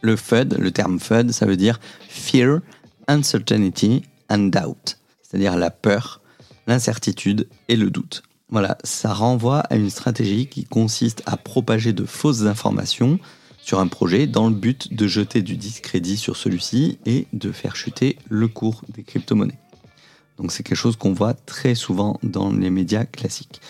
le 0.00 0.16
FUD, 0.16 0.56
le 0.58 0.70
terme 0.70 0.98
FUD, 1.00 1.32
ça 1.32 1.44
veut 1.44 1.56
dire 1.56 1.80
Fear, 2.08 2.60
Uncertainty 3.08 4.02
and 4.30 4.50
Doubt, 4.50 4.98
c'est-à-dire 5.22 5.56
la 5.56 5.70
peur, 5.70 6.20
l'incertitude 6.66 7.48
et 7.68 7.76
le 7.76 7.90
doute. 7.90 8.22
Voilà, 8.50 8.78
ça 8.84 9.12
renvoie 9.12 9.60
à 9.60 9.76
une 9.76 9.90
stratégie 9.90 10.46
qui 10.46 10.64
consiste 10.64 11.22
à 11.26 11.36
propager 11.36 11.92
de 11.92 12.04
fausses 12.04 12.42
informations 12.42 13.18
sur 13.62 13.80
un 13.80 13.86
projet 13.86 14.26
dans 14.26 14.48
le 14.48 14.54
but 14.54 14.92
de 14.94 15.06
jeter 15.06 15.40
du 15.40 15.56
discrédit 15.56 16.18
sur 16.18 16.36
celui-ci 16.36 16.98
et 17.06 17.26
de 17.32 17.50
faire 17.50 17.74
chuter 17.74 18.18
le 18.28 18.46
cours 18.46 18.82
des 18.88 19.02
crypto-monnaies. 19.02 19.58
Donc 20.36 20.52
c'est 20.52 20.62
quelque 20.62 20.76
chose 20.76 20.96
qu'on 20.96 21.14
voit 21.14 21.34
très 21.34 21.74
souvent 21.74 22.18
dans 22.22 22.52
les 22.52 22.70
médias 22.70 23.06
classiques. 23.06 23.60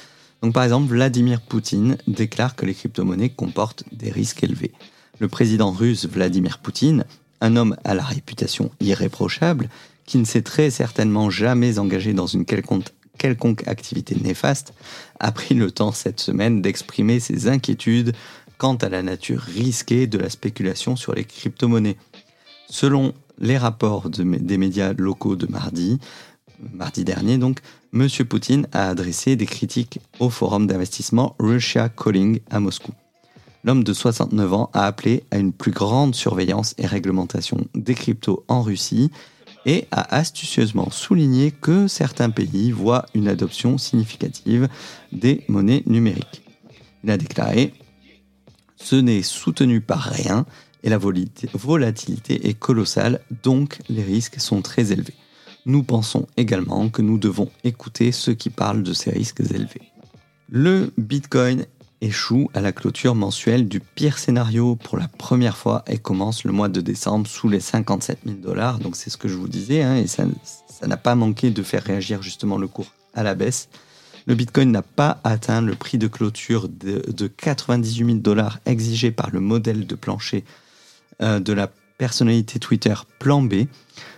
Donc 0.42 0.52
par 0.52 0.64
exemple, 0.64 0.88
Vladimir 0.88 1.40
Poutine 1.40 1.96
déclare 2.08 2.56
que 2.56 2.66
les 2.66 2.74
crypto-monnaies 2.74 3.30
comportent 3.30 3.84
des 3.92 4.10
risques 4.10 4.42
élevés. 4.42 4.72
Le 5.20 5.28
président 5.28 5.70
russe 5.70 6.06
Vladimir 6.06 6.58
Poutine, 6.58 7.04
un 7.40 7.56
homme 7.56 7.76
à 7.84 7.94
la 7.94 8.02
réputation 8.02 8.70
irréprochable, 8.80 9.68
qui 10.06 10.18
ne 10.18 10.24
s'est 10.24 10.42
très 10.42 10.70
certainement 10.70 11.30
jamais 11.30 11.78
engagé 11.78 12.12
dans 12.12 12.26
une 12.26 12.44
quelconque, 12.44 13.66
activité 13.66 14.16
néfaste, 14.16 14.74
a 15.20 15.32
pris 15.32 15.54
le 15.54 15.70
temps 15.70 15.92
cette 15.92 16.20
semaine 16.20 16.62
d'exprimer 16.62 17.20
ses 17.20 17.48
inquiétudes 17.48 18.12
quant 18.58 18.74
à 18.76 18.88
la 18.88 19.02
nature 19.02 19.40
risquée 19.40 20.06
de 20.06 20.18
la 20.18 20.30
spéculation 20.30 20.96
sur 20.96 21.14
les 21.14 21.24
crypto-monnaies. 21.24 21.96
Selon 22.68 23.14
les 23.38 23.58
rapports 23.58 24.10
des 24.10 24.58
médias 24.58 24.92
locaux 24.92 25.36
de 25.36 25.46
mardi, 25.46 25.98
mardi 26.72 27.04
dernier 27.04 27.38
donc, 27.38 27.60
M. 27.92 28.08
Poutine 28.28 28.66
a 28.72 28.88
adressé 28.88 29.36
des 29.36 29.46
critiques 29.46 30.00
au 30.18 30.30
forum 30.30 30.66
d'investissement 30.66 31.36
Russia 31.38 31.88
Calling 31.88 32.40
à 32.50 32.60
Moscou. 32.60 32.92
L'homme 33.64 33.82
de 33.82 33.92
69 33.92 34.52
ans 34.52 34.70
a 34.74 34.84
appelé 34.84 35.24
à 35.30 35.38
une 35.38 35.52
plus 35.52 35.70
grande 35.70 36.14
surveillance 36.14 36.74
et 36.76 36.86
réglementation 36.86 37.66
des 37.74 37.94
cryptos 37.94 38.44
en 38.46 38.60
Russie 38.62 39.10
et 39.66 39.86
a 39.90 40.14
astucieusement 40.14 40.90
souligné 40.90 41.50
que 41.50 41.88
certains 41.88 42.30
pays 42.30 42.70
voient 42.70 43.06
une 43.14 43.28
adoption 43.28 43.78
significative 43.78 44.68
des 45.12 45.44
monnaies 45.48 45.82
numériques. 45.86 46.42
Il 47.02 47.10
a 47.10 47.16
déclaré 47.16 47.72
Ce 48.76 48.96
n'est 48.96 49.22
soutenu 49.22 49.80
par 49.80 50.02
rien 50.02 50.46
et 50.82 50.90
la 50.90 50.98
volatilité 50.98 52.48
est 52.48 52.58
colossale, 52.58 53.20
donc 53.42 53.78
les 53.88 54.02
risques 54.02 54.38
sont 54.38 54.60
très 54.60 54.92
élevés. 54.92 55.14
Nous 55.66 55.82
pensons 55.82 56.26
également 56.36 56.90
que 56.90 57.00
nous 57.00 57.16
devons 57.16 57.50
écouter 57.64 58.12
ceux 58.12 58.34
qui 58.34 58.50
parlent 58.50 58.82
de 58.82 58.92
ces 58.92 59.10
risques 59.10 59.40
élevés. 59.40 59.90
Le 60.50 60.92
Bitcoin 60.98 61.64
échoue 62.04 62.50
à 62.54 62.60
la 62.60 62.72
clôture 62.72 63.14
mensuelle 63.14 63.66
du 63.68 63.80
pire 63.80 64.18
scénario 64.18 64.76
pour 64.76 64.98
la 64.98 65.08
première 65.08 65.56
fois 65.56 65.82
et 65.86 65.98
commence 65.98 66.44
le 66.44 66.52
mois 66.52 66.68
de 66.68 66.80
décembre 66.80 67.26
sous 67.26 67.48
les 67.48 67.60
57 67.60 68.20
000 68.26 68.38
dollars. 68.38 68.78
Donc 68.78 68.96
c'est 68.96 69.10
ce 69.10 69.16
que 69.16 69.28
je 69.28 69.34
vous 69.34 69.48
disais, 69.48 69.82
hein, 69.82 69.96
et 69.96 70.06
ça 70.06 70.26
n'a 70.86 70.96
pas 70.96 71.14
manqué 71.14 71.50
de 71.50 71.62
faire 71.62 71.82
réagir 71.82 72.22
justement 72.22 72.58
le 72.58 72.68
cours 72.68 72.92
à 73.14 73.22
la 73.22 73.34
baisse. 73.34 73.68
Le 74.26 74.34
Bitcoin 74.34 74.70
n'a 74.70 74.82
pas 74.82 75.20
atteint 75.24 75.60
le 75.60 75.74
prix 75.74 75.98
de 75.98 76.06
clôture 76.06 76.68
de, 76.68 77.26
98 77.26 78.06
000 78.06 78.18
dollars 78.18 78.58
exigé 78.64 79.10
par 79.10 79.30
le 79.30 79.40
modèle 79.40 79.86
de 79.86 79.94
plancher 79.94 80.44
euh, 81.20 81.40
de 81.40 81.52
la 81.52 81.70
personnalité 81.98 82.58
Twitter 82.58 82.94
Plan 83.18 83.42
B. 83.42 83.64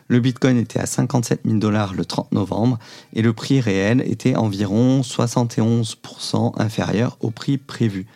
Le 0.08 0.20
Bitcoin 0.20 0.56
était 0.56 0.78
à 0.78 0.86
57 0.86 1.40
000 1.44 1.58
dollars 1.58 1.94
le 1.94 2.04
30 2.04 2.32
novembre 2.32 2.78
et 3.12 3.22
le 3.22 3.32
prix 3.32 3.60
réel 3.60 4.02
était 4.06 4.36
environ 4.36 5.00
71% 5.00 6.60
inférieur 6.60 7.16
au 7.20 7.30
prix 7.30 7.58
prévu. 7.58 8.06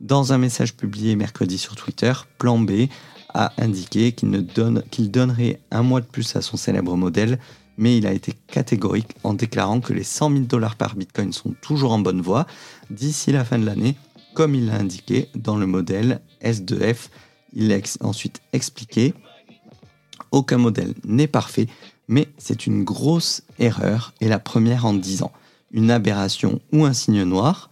Dans 0.00 0.32
un 0.32 0.38
message 0.38 0.74
publié 0.76 1.16
mercredi 1.16 1.58
sur 1.58 1.76
Twitter, 1.76 2.12
Plan 2.38 2.58
B 2.58 2.88
a 3.34 3.52
indiqué 3.56 4.12
qu'il 4.12 4.30
donne, 4.46 4.82
donnerait 4.98 5.60
un 5.70 5.82
mois 5.82 6.00
de 6.00 6.06
plus 6.06 6.36
à 6.36 6.42
son 6.42 6.56
célèbre 6.56 6.96
modèle, 6.96 7.38
mais 7.78 7.96
il 7.96 8.06
a 8.06 8.12
été 8.12 8.34
catégorique 8.48 9.14
en 9.24 9.34
déclarant 9.34 9.80
que 9.80 9.92
les 9.92 10.02
100 10.04 10.30
000 10.30 10.40
dollars 10.44 10.76
par 10.76 10.96
Bitcoin 10.96 11.32
sont 11.32 11.54
toujours 11.62 11.92
en 11.92 11.98
bonne 11.98 12.20
voie 12.20 12.46
d'ici 12.90 13.32
la 13.32 13.44
fin 13.44 13.58
de 13.58 13.64
l'année, 13.64 13.96
comme 14.34 14.54
il 14.54 14.66
l'a 14.66 14.74
indiqué 14.74 15.28
dans 15.34 15.56
le 15.56 15.66
modèle 15.66 16.20
S2F. 16.42 17.08
Il 17.52 17.72
a 17.72 17.78
ensuite 18.00 18.40
expliqué 18.52 19.14
aucun 20.32 20.58
modèle 20.58 20.94
n'est 21.04 21.26
parfait, 21.26 21.66
mais 22.08 22.28
c'est 22.38 22.66
une 22.66 22.84
grosse 22.84 23.42
erreur 23.58 24.14
et 24.20 24.28
la 24.28 24.38
première 24.38 24.86
en 24.86 24.94
10 24.94 25.22
ans. 25.22 25.32
Une 25.72 25.90
aberration 25.90 26.60
ou 26.72 26.84
un 26.84 26.92
signe 26.92 27.22
noir. 27.22 27.70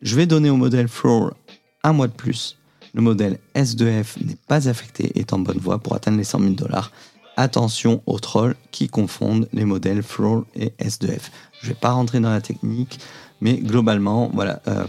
Je 0.00 0.16
vais 0.16 0.26
donner 0.26 0.48
au 0.48 0.56
modèle 0.56 0.88
Floor 0.88 1.34
un 1.82 1.92
mois 1.92 2.06
de 2.06 2.12
plus. 2.12 2.56
Le 2.94 3.02
modèle 3.02 3.38
S2F 3.54 4.24
n'est 4.24 4.38
pas 4.46 4.68
affecté 4.68 5.06
et 5.14 5.20
est 5.20 5.32
en 5.32 5.38
bonne 5.38 5.58
voie 5.58 5.78
pour 5.78 5.94
atteindre 5.94 6.18
les 6.18 6.24
100 6.24 6.40
000 6.40 6.50
dollars. 6.52 6.92
Attention 7.36 8.02
aux 8.06 8.18
trolls 8.18 8.56
qui 8.72 8.88
confondent 8.88 9.48
les 9.52 9.64
modèles 9.64 10.02
Floor 10.02 10.44
et 10.54 10.72
S2F. 10.80 11.30
Je 11.60 11.66
ne 11.66 11.68
vais 11.68 11.78
pas 11.80 11.90
rentrer 11.90 12.18
dans 12.20 12.30
la 12.30 12.40
technique, 12.40 12.98
mais 13.40 13.58
globalement, 13.58 14.30
voilà. 14.32 14.60
Euh, 14.66 14.86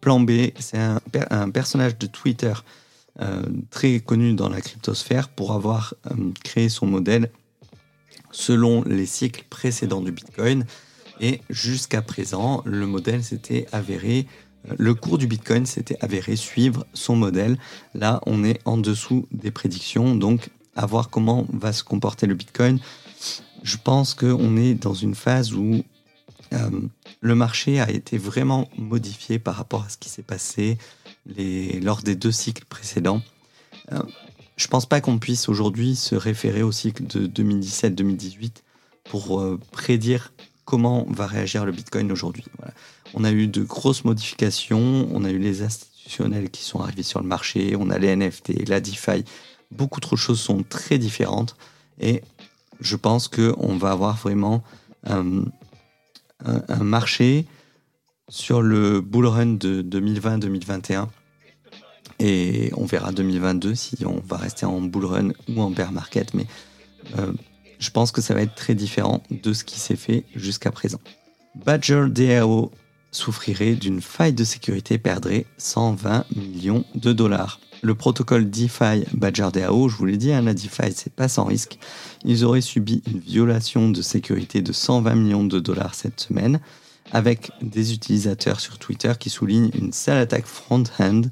plan 0.00 0.18
B, 0.18 0.50
c'est 0.58 0.78
un, 0.78 1.50
personnage 1.50 1.96
de 1.96 2.06
Twitter 2.06 2.52
euh, 3.20 3.42
très 3.68 4.00
connu 4.00 4.32
dans 4.32 4.48
la 4.48 4.62
cryptosphère 4.62 5.28
pour 5.28 5.52
avoir 5.52 5.92
euh, 6.10 6.30
créé 6.44 6.70
son 6.70 6.86
modèle 6.86 7.30
selon 8.30 8.82
les 8.84 9.04
cycles 9.04 9.44
précédents 9.50 10.00
du 10.00 10.12
Bitcoin. 10.12 10.64
Et 11.20 11.42
jusqu'à 11.50 12.00
présent, 12.00 12.62
le 12.64 12.86
modèle 12.86 13.22
s'était 13.22 13.66
avéré, 13.70 14.26
euh, 14.66 14.74
le 14.78 14.94
cours 14.94 15.18
du 15.18 15.26
Bitcoin 15.26 15.66
s'était 15.66 15.98
avéré 16.00 16.36
suivre 16.36 16.86
son 16.94 17.14
modèle. 17.14 17.58
Là, 17.94 18.22
on 18.24 18.44
est 18.44 18.60
en 18.64 18.78
dessous 18.78 19.28
des 19.30 19.50
prédictions, 19.50 20.14
donc 20.14 20.48
à 20.74 20.86
voir 20.86 21.10
comment 21.10 21.46
va 21.52 21.74
se 21.74 21.84
comporter 21.84 22.26
le 22.26 22.34
Bitcoin. 22.34 22.80
Je 23.62 23.76
pense 23.76 24.14
qu'on 24.14 24.56
est 24.56 24.72
dans 24.72 24.94
une 24.94 25.14
phase 25.14 25.52
où 25.52 25.84
le 27.20 27.34
marché 27.34 27.80
a 27.80 27.90
été 27.90 28.18
vraiment 28.18 28.68
modifié 28.76 29.38
par 29.38 29.54
rapport 29.54 29.84
à 29.84 29.88
ce 29.88 29.96
qui 29.96 30.10
s'est 30.10 30.22
passé 30.22 30.76
lors 31.26 32.02
des 32.02 32.14
deux 32.14 32.32
cycles 32.32 32.64
précédents. 32.64 33.22
Euh, 33.92 34.02
je 34.56 34.66
ne 34.66 34.70
pense 34.70 34.86
pas 34.86 35.00
qu'on 35.00 35.18
puisse 35.18 35.48
aujourd'hui 35.48 35.96
se 35.96 36.14
référer 36.14 36.62
au 36.62 36.72
cycle 36.72 37.06
de 37.06 37.26
2017-2018 37.26 38.52
pour 39.04 39.40
euh, 39.40 39.58
prédire 39.70 40.32
comment 40.64 41.06
va 41.08 41.26
réagir 41.26 41.64
le 41.64 41.72
Bitcoin 41.72 42.10
aujourd'hui. 42.12 42.44
On 43.14 43.24
a 43.24 43.32
eu 43.32 43.48
de 43.48 43.62
grosses 43.62 44.04
modifications, 44.04 45.08
on 45.12 45.24
a 45.24 45.30
eu 45.30 45.38
les 45.38 45.62
institutionnels 45.62 46.50
qui 46.50 46.62
sont 46.62 46.80
arrivés 46.80 47.02
sur 47.02 47.20
le 47.20 47.26
marché, 47.26 47.74
on 47.76 47.90
a 47.90 47.98
les 47.98 48.14
NFT, 48.14 48.68
la 48.68 48.80
DeFi, 48.80 49.24
beaucoup 49.70 50.00
trop 50.00 50.16
de 50.16 50.20
choses 50.20 50.40
sont 50.40 50.62
très 50.62 50.98
différentes 50.98 51.56
et 52.00 52.22
je 52.80 52.96
pense 52.96 53.28
qu'on 53.28 53.76
va 53.76 53.90
avoir 53.90 54.16
vraiment 54.16 54.62
un, 55.04 55.44
un 56.44 56.84
marché 56.84 57.46
sur 58.28 58.62
le 58.62 59.00
bull 59.00 59.26
run 59.26 59.54
de 59.54 59.82
2020-2021. 59.82 61.06
Et 62.18 62.70
on 62.76 62.84
verra 62.84 63.12
2022 63.12 63.74
si 63.74 63.96
on 64.06 64.20
va 64.24 64.36
rester 64.36 64.64
en 64.66 64.80
bull 64.80 65.06
run 65.06 65.28
ou 65.48 65.60
en 65.60 65.70
bear 65.70 65.92
market. 65.92 66.34
Mais 66.34 66.46
euh, 67.18 67.32
je 67.78 67.90
pense 67.90 68.12
que 68.12 68.20
ça 68.20 68.34
va 68.34 68.42
être 68.42 68.54
très 68.54 68.74
différent 68.74 69.22
de 69.30 69.52
ce 69.52 69.64
qui 69.64 69.80
s'est 69.80 69.96
fait 69.96 70.24
jusqu'à 70.34 70.70
présent. 70.70 71.00
Badger 71.54 72.06
DAO 72.08 72.70
souffrirait 73.10 73.74
d'une 73.74 74.00
faille 74.00 74.32
de 74.32 74.44
sécurité, 74.44 74.98
perdrait 74.98 75.44
120 75.58 76.24
millions 76.34 76.84
de 76.94 77.12
dollars. 77.12 77.60
Le 77.82 77.94
protocole 77.94 78.48
DeFi 78.48 79.04
Badger 79.12 79.48
DAO, 79.52 79.88
je 79.88 79.96
vous 79.96 80.06
l'ai 80.06 80.16
dit, 80.16 80.32
hein, 80.32 80.42
la 80.42 80.54
DeFi, 80.54 80.92
c'est 80.94 81.12
pas 81.12 81.28
sans 81.28 81.44
risque. 81.44 81.78
Ils 82.24 82.44
auraient 82.44 82.60
subi 82.60 83.02
une 83.10 83.18
violation 83.18 83.90
de 83.90 84.00
sécurité 84.00 84.62
de 84.62 84.72
120 84.72 85.14
millions 85.16 85.44
de 85.44 85.58
dollars 85.58 85.94
cette 85.94 86.20
semaine 86.20 86.60
avec 87.12 87.50
des 87.60 87.92
utilisateurs 87.92 88.60
sur 88.60 88.78
Twitter 88.78 89.12
qui 89.18 89.30
soulignent 89.30 89.70
une 89.74 89.92
sale 89.92 90.18
attaque 90.18 90.46
front-end 90.46 91.22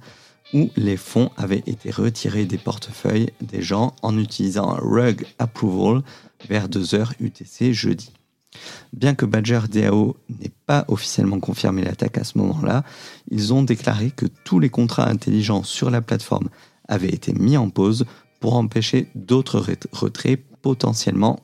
où 0.52 0.70
les 0.76 0.96
fonds 0.96 1.30
avaient 1.36 1.62
été 1.66 1.90
retirés 1.90 2.44
des 2.44 2.58
portefeuilles 2.58 3.30
des 3.40 3.62
gens 3.62 3.94
en 4.02 4.18
utilisant 4.18 4.76
rug 4.80 5.26
approval 5.38 6.02
vers 6.48 6.68
2h 6.68 7.12
UTC 7.20 7.72
jeudi. 7.72 8.12
Bien 8.92 9.14
que 9.14 9.24
Badger 9.24 9.60
DAO 9.70 10.16
n'ait 10.28 10.52
pas 10.66 10.84
officiellement 10.88 11.38
confirmé 11.38 11.84
l'attaque 11.84 12.18
à 12.18 12.24
ce 12.24 12.36
moment-là, 12.38 12.82
ils 13.30 13.54
ont 13.54 13.62
déclaré 13.62 14.10
que 14.10 14.26
tous 14.44 14.58
les 14.58 14.70
contrats 14.70 15.08
intelligents 15.08 15.62
sur 15.62 15.90
la 15.90 16.02
plateforme 16.02 16.48
avaient 16.88 17.08
été 17.08 17.32
mis 17.32 17.56
en 17.56 17.70
pause 17.70 18.04
pour 18.40 18.54
empêcher 18.54 19.08
d'autres 19.14 19.64
retraits 19.92 20.42
potentiellement 20.62 21.40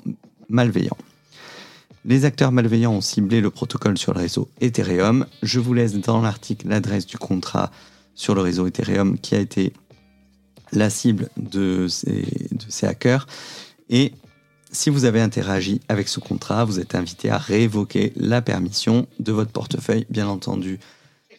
malveillants. 0.49 0.99
Les 2.07 2.25
acteurs 2.25 2.53
malveillants 2.53 2.92
ont 2.92 3.01
ciblé 3.01 3.40
le 3.40 3.51
protocole 3.51 3.99
sur 3.99 4.14
le 4.14 4.21
réseau 4.21 4.49
Ethereum. 4.61 5.27
Je 5.42 5.59
vous 5.59 5.75
laisse 5.75 5.92
dans 5.95 6.21
l'article 6.21 6.69
l'adresse 6.69 7.05
du 7.05 7.19
contrat 7.19 7.73
sur 8.14 8.37
le 8.37 8.42
réseau 8.42 8.69
Ethereum 8.69 9.19
qui 9.19 9.35
a 9.35 9.40
été 9.40 9.73
la 10.71 10.88
cible 10.88 11.29
de 11.37 11.88
ces, 11.88 12.87
hackers. 12.87 13.27
Et 13.90 14.12
si 14.71 14.88
vous 14.88 15.05
avez 15.05 15.21
interagi 15.21 15.81
avec 15.88 16.07
ce 16.07 16.21
contrat, 16.21 16.64
vous 16.64 16.79
êtes 16.79 16.95
invité 16.95 17.29
à 17.29 17.38
révoquer 17.38 18.12
la 18.14 18.40
permission 18.40 19.09
de 19.19 19.33
votre 19.33 19.51
portefeuille. 19.51 20.07
Bien 20.09 20.29
entendu, 20.29 20.79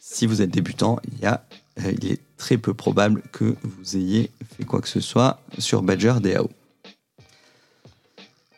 si 0.02 0.26
vous 0.26 0.42
êtes 0.42 0.52
débutant, 0.52 1.00
euh, 1.24 1.38
il 1.78 2.12
est 2.12 2.20
très 2.36 2.58
peu 2.58 2.74
probable 2.74 3.24
que 3.32 3.56
vous 3.64 3.96
ayez 3.96 4.32
fait 4.58 4.66
quoi 4.66 4.82
que 4.82 4.90
ce 4.90 5.00
soit 5.00 5.40
sur 5.60 5.82
Badger 5.82 6.16
DAO. 6.22 6.50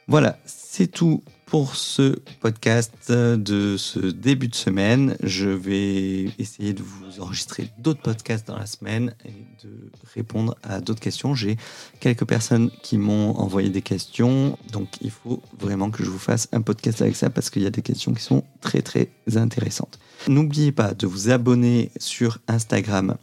Voilà, 0.08 0.40
c'est 0.48 0.88
tout 0.88 1.22
pour 1.50 1.76
ce 1.76 2.20
podcast 2.42 3.12
de 3.12 3.76
ce 3.76 4.00
début 4.00 4.50
de 4.50 4.56
semaine. 4.56 5.18
Je 5.24 5.50
vais 5.50 6.30
essayer 6.38 6.74
de 6.74 6.84
vous 6.84 7.20
enregistrer 7.20 7.70
d'autres 7.80 8.02
podcasts 8.02 8.48
dans 8.48 8.58
la 8.58 8.68
semaine 8.68 9.16
et 9.26 9.66
de 9.66 9.92
répondre 10.14 10.56
à 10.62 10.80
d'autres 10.80 11.00
questions. 11.00 11.34
J'ai 11.34 11.58
quelques 12.00 12.26
personnes 12.26 12.70
qui 12.84 13.00
m'ont 13.00 13.36
envoyé 13.38 13.70
des 13.70 13.82
questions, 13.82 14.60
donc 14.72 14.90
il 15.02 15.10
faut 15.10 15.42
vraiment 15.60 15.90
que 15.90 16.04
je 16.04 16.10
vous 16.10 16.20
fasse 16.20 16.48
un 16.52 16.62
podcast 16.62 17.02
avec 17.02 17.16
ça 17.16 17.32
parce 17.32 17.50
qu'il 17.50 17.64
y 17.64 17.68
a 17.68 17.72
des 17.72 17.82
questions 17.82 18.14
qui 18.14 18.24
sont 18.24 18.44
très 18.62 18.84
très 18.84 19.10
intéressantes. 19.36 19.98
N'oubliez 20.28 20.72
pas 20.72 20.94
de 20.94 21.08
vous 21.08 21.32
abonner 21.32 21.92
sur 21.98 22.38
Instagram 22.48 23.18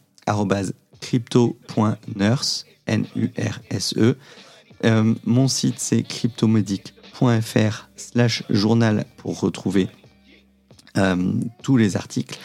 crypto.nurse, 1.00 2.66
N-U-R-S-E. 2.86 4.16
Euh, 4.84 5.14
mon 5.24 5.48
site, 5.48 5.78
c'est 5.78 6.02
cryptomedic.fr 7.16 7.88
slash 7.96 8.44
journal 8.50 9.06
pour 9.16 9.40
retrouver 9.40 9.88
euh, 10.98 11.32
tous 11.62 11.76
les 11.76 11.96
articles. 11.96 12.36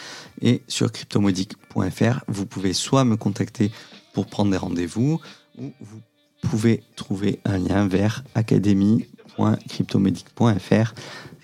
Et 0.42 0.62
sur 0.68 0.92
cryptomodic.fr, 0.92 2.20
vous 2.28 2.46
pouvez 2.46 2.74
soit 2.74 3.06
me 3.06 3.18
contacter 3.18 3.72
pour 4.14 4.28
prendre 4.28 4.52
des 4.52 4.58
rendez-vous, 4.58 5.20
ou 5.58 5.72
vous 5.80 6.02
pouvez 6.42 6.84
trouver 6.96 7.40
un 7.46 7.58
lien 7.58 7.88
vers 7.88 8.24
academy.cryptomedic.fr 8.36 10.94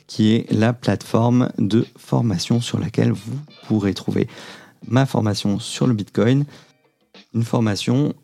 qui 0.07 0.33
est 0.33 0.51
la 0.51 0.73
plateforme 0.73 1.51
de 1.57 1.87
formation 1.97 2.61
sur 2.61 2.79
laquelle 2.79 3.11
vous 3.11 3.39
pourrez 3.67 3.93
trouver 3.93 4.27
ma 4.87 5.05
formation 5.05 5.59
sur 5.59 5.85
le 5.85 5.93
Bitcoin, 5.93 6.45
une 7.33 7.43
formation 7.43 8.15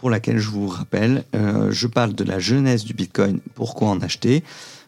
pour 0.00 0.10
laquelle 0.10 0.38
je 0.38 0.48
vous 0.48 0.66
rappelle, 0.66 1.24
euh, 1.34 1.70
je 1.70 1.86
parle 1.86 2.14
de 2.14 2.24
la 2.24 2.38
jeunesse 2.38 2.84
du 2.84 2.94
Bitcoin, 2.94 3.40
pourquoi 3.54 3.88
en 3.88 4.00
acheter, 4.00 4.42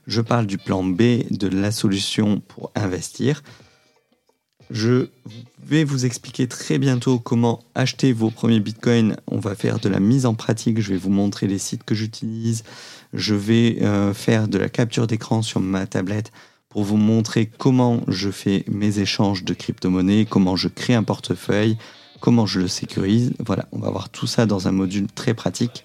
je 0.06 0.20
parle 0.20 0.46
du 0.46 0.58
plan 0.58 0.82
B 0.82 1.22
de 1.30 1.48
la 1.48 1.70
solution 1.70 2.40
pour 2.40 2.72
investir. 2.74 3.42
Je 4.70 5.08
vais 5.64 5.84
vous 5.84 6.06
expliquer 6.06 6.48
très 6.48 6.78
bientôt 6.78 7.18
comment 7.18 7.60
acheter 7.74 8.12
vos 8.12 8.30
premiers 8.30 8.58
bitcoins. 8.58 9.16
On 9.26 9.38
va 9.38 9.54
faire 9.54 9.78
de 9.78 9.88
la 9.88 10.00
mise 10.00 10.26
en 10.26 10.34
pratique. 10.34 10.80
Je 10.80 10.90
vais 10.94 10.98
vous 10.98 11.10
montrer 11.10 11.46
les 11.46 11.58
sites 11.58 11.84
que 11.84 11.94
j'utilise. 11.94 12.64
Je 13.12 13.34
vais 13.34 13.82
euh, 13.82 14.14
faire 14.14 14.48
de 14.48 14.58
la 14.58 14.70
capture 14.70 15.06
d'écran 15.06 15.42
sur 15.42 15.60
ma 15.60 15.86
tablette 15.86 16.32
pour 16.68 16.84
vous 16.84 16.96
montrer 16.96 17.46
comment 17.46 18.00
je 18.08 18.30
fais 18.30 18.64
mes 18.66 18.98
échanges 18.98 19.44
de 19.44 19.52
crypto-monnaies, 19.52 20.26
comment 20.28 20.56
je 20.56 20.68
crée 20.68 20.94
un 20.94 21.02
portefeuille, 21.02 21.76
comment 22.22 22.46
je 22.46 22.60
le 22.60 22.68
sécurise. 22.68 23.34
Voilà, 23.44 23.68
on 23.72 23.80
va 23.80 23.90
voir 23.90 24.08
tout 24.08 24.28
ça 24.28 24.46
dans 24.46 24.68
un 24.68 24.72
module 24.72 25.08
très 25.08 25.34
pratique. 25.34 25.84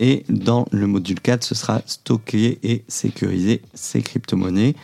Et 0.00 0.24
dans 0.28 0.66
le 0.72 0.86
module 0.86 1.20
4, 1.20 1.44
ce 1.44 1.54
sera 1.54 1.80
stocker 1.86 2.58
et 2.62 2.84
sécuriser 2.88 3.62
ces 3.72 4.02
crypto-monnaies. 4.02 4.74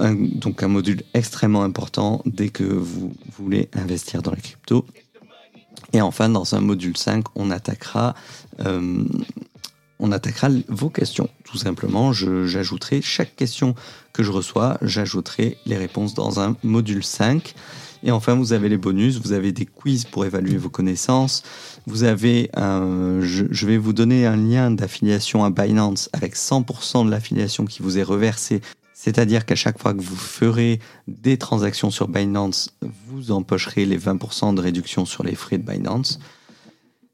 donc 0.00 0.62
un 0.62 0.68
module 0.68 1.02
extrêmement 1.12 1.62
important 1.62 2.22
dès 2.24 2.48
que 2.48 2.64
vous 2.64 3.14
voulez 3.36 3.68
investir 3.74 4.22
dans 4.22 4.32
les 4.32 4.40
cryptos. 4.40 4.86
Et 5.92 6.00
enfin, 6.00 6.28
dans 6.28 6.54
un 6.54 6.60
module 6.60 6.96
5, 6.96 7.24
on 7.34 7.50
attaquera, 7.50 8.14
euh, 8.64 9.04
on 9.98 10.12
attaquera 10.12 10.48
vos 10.68 10.90
questions. 10.90 11.28
Tout 11.44 11.58
simplement, 11.58 12.12
j'ajouterai 12.12 13.02
chaque 13.02 13.36
question 13.36 13.74
que 14.14 14.22
je 14.22 14.32
reçois, 14.32 14.78
j'ajouterai 14.80 15.58
les 15.66 15.76
réponses 15.76 16.14
dans 16.14 16.40
un 16.40 16.56
module 16.62 17.04
5. 17.04 17.54
Et 18.04 18.10
enfin, 18.10 18.34
vous 18.34 18.52
avez 18.52 18.68
les 18.68 18.76
bonus, 18.76 19.18
vous 19.18 19.32
avez 19.32 19.50
des 19.50 19.64
quiz 19.64 20.04
pour 20.04 20.26
évaluer 20.26 20.58
vos 20.58 20.68
connaissances. 20.68 21.42
Vous 21.86 22.04
avez 22.04 22.50
je, 22.54 23.66
vais 23.66 23.78
vous 23.78 23.94
donner 23.94 24.26
un 24.26 24.36
lien 24.36 24.70
d'affiliation 24.70 25.42
à 25.42 25.50
Binance 25.50 26.10
avec 26.12 26.36
100% 26.36 27.06
de 27.06 27.10
l'affiliation 27.10 27.64
qui 27.64 27.82
vous 27.82 27.98
est 27.98 28.02
reversée. 28.02 28.60
C'est-à-dire 28.92 29.46
qu'à 29.46 29.56
chaque 29.56 29.78
fois 29.78 29.94
que 29.94 30.02
vous 30.02 30.16
ferez 30.16 30.80
des 31.08 31.38
transactions 31.38 31.90
sur 31.90 32.08
Binance, 32.08 32.70
vous 33.08 33.32
empocherez 33.32 33.86
les 33.86 33.98
20% 33.98 34.54
de 34.54 34.60
réduction 34.60 35.06
sur 35.06 35.24
les 35.24 35.34
frais 35.34 35.58
de 35.58 35.64
Binance 35.64 36.20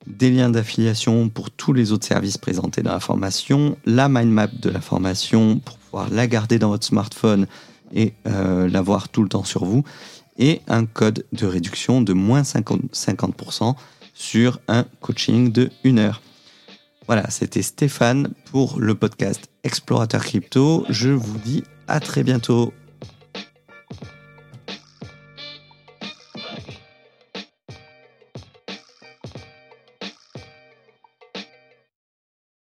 des 0.07 0.31
liens 0.31 0.51
d'affiliation 0.51 1.29
pour 1.29 1.51
tous 1.51 1.73
les 1.73 1.93
autres 1.93 2.07
services 2.07 2.39
présentés 2.39 2.83
dans 2.83 2.93
la 2.93 3.01
formation, 3.01 3.77
la 3.85 4.09
mind 4.09 4.33
map 4.33 4.47
de 4.47 4.71
la 4.71 4.81
formation 4.81 5.59
pour 5.59 5.77
pouvoir 5.77 6.09
la 6.11 6.27
garder 6.27 6.59
dans 6.59 6.71
votre 6.71 6.87
smartphone 6.87 7.47
et 7.93 8.15
euh, 8.27 8.69
l'avoir 8.69 9.09
tout 9.09 9.23
le 9.23 9.29
temps 9.29 9.45
sur 9.45 9.65
vous, 9.65 9.85
et 10.41 10.63
un 10.67 10.87
code 10.87 11.25
de 11.33 11.47
réduction 11.47 12.01
de 12.01 12.13
moins 12.13 12.43
50%, 12.43 13.77
sur 14.15 14.59
un 14.69 14.85
coaching 15.01 15.53
de 15.53 15.71
1 15.85 15.99
heure. 15.99 16.21
Voilà, 17.07 17.31
c'était 17.31 17.63
Stéphane 17.63 18.35
pour 18.51 18.79
le 18.79 18.95
podcast 18.95 19.49
Explorateur 19.65 20.23
Crypto. 20.23 20.85
Je 20.91 21.11
vous 21.11 21.39
dis 21.39 21.65
à 21.89 22.01
très 22.01 22.23
bientôt. 22.23 22.73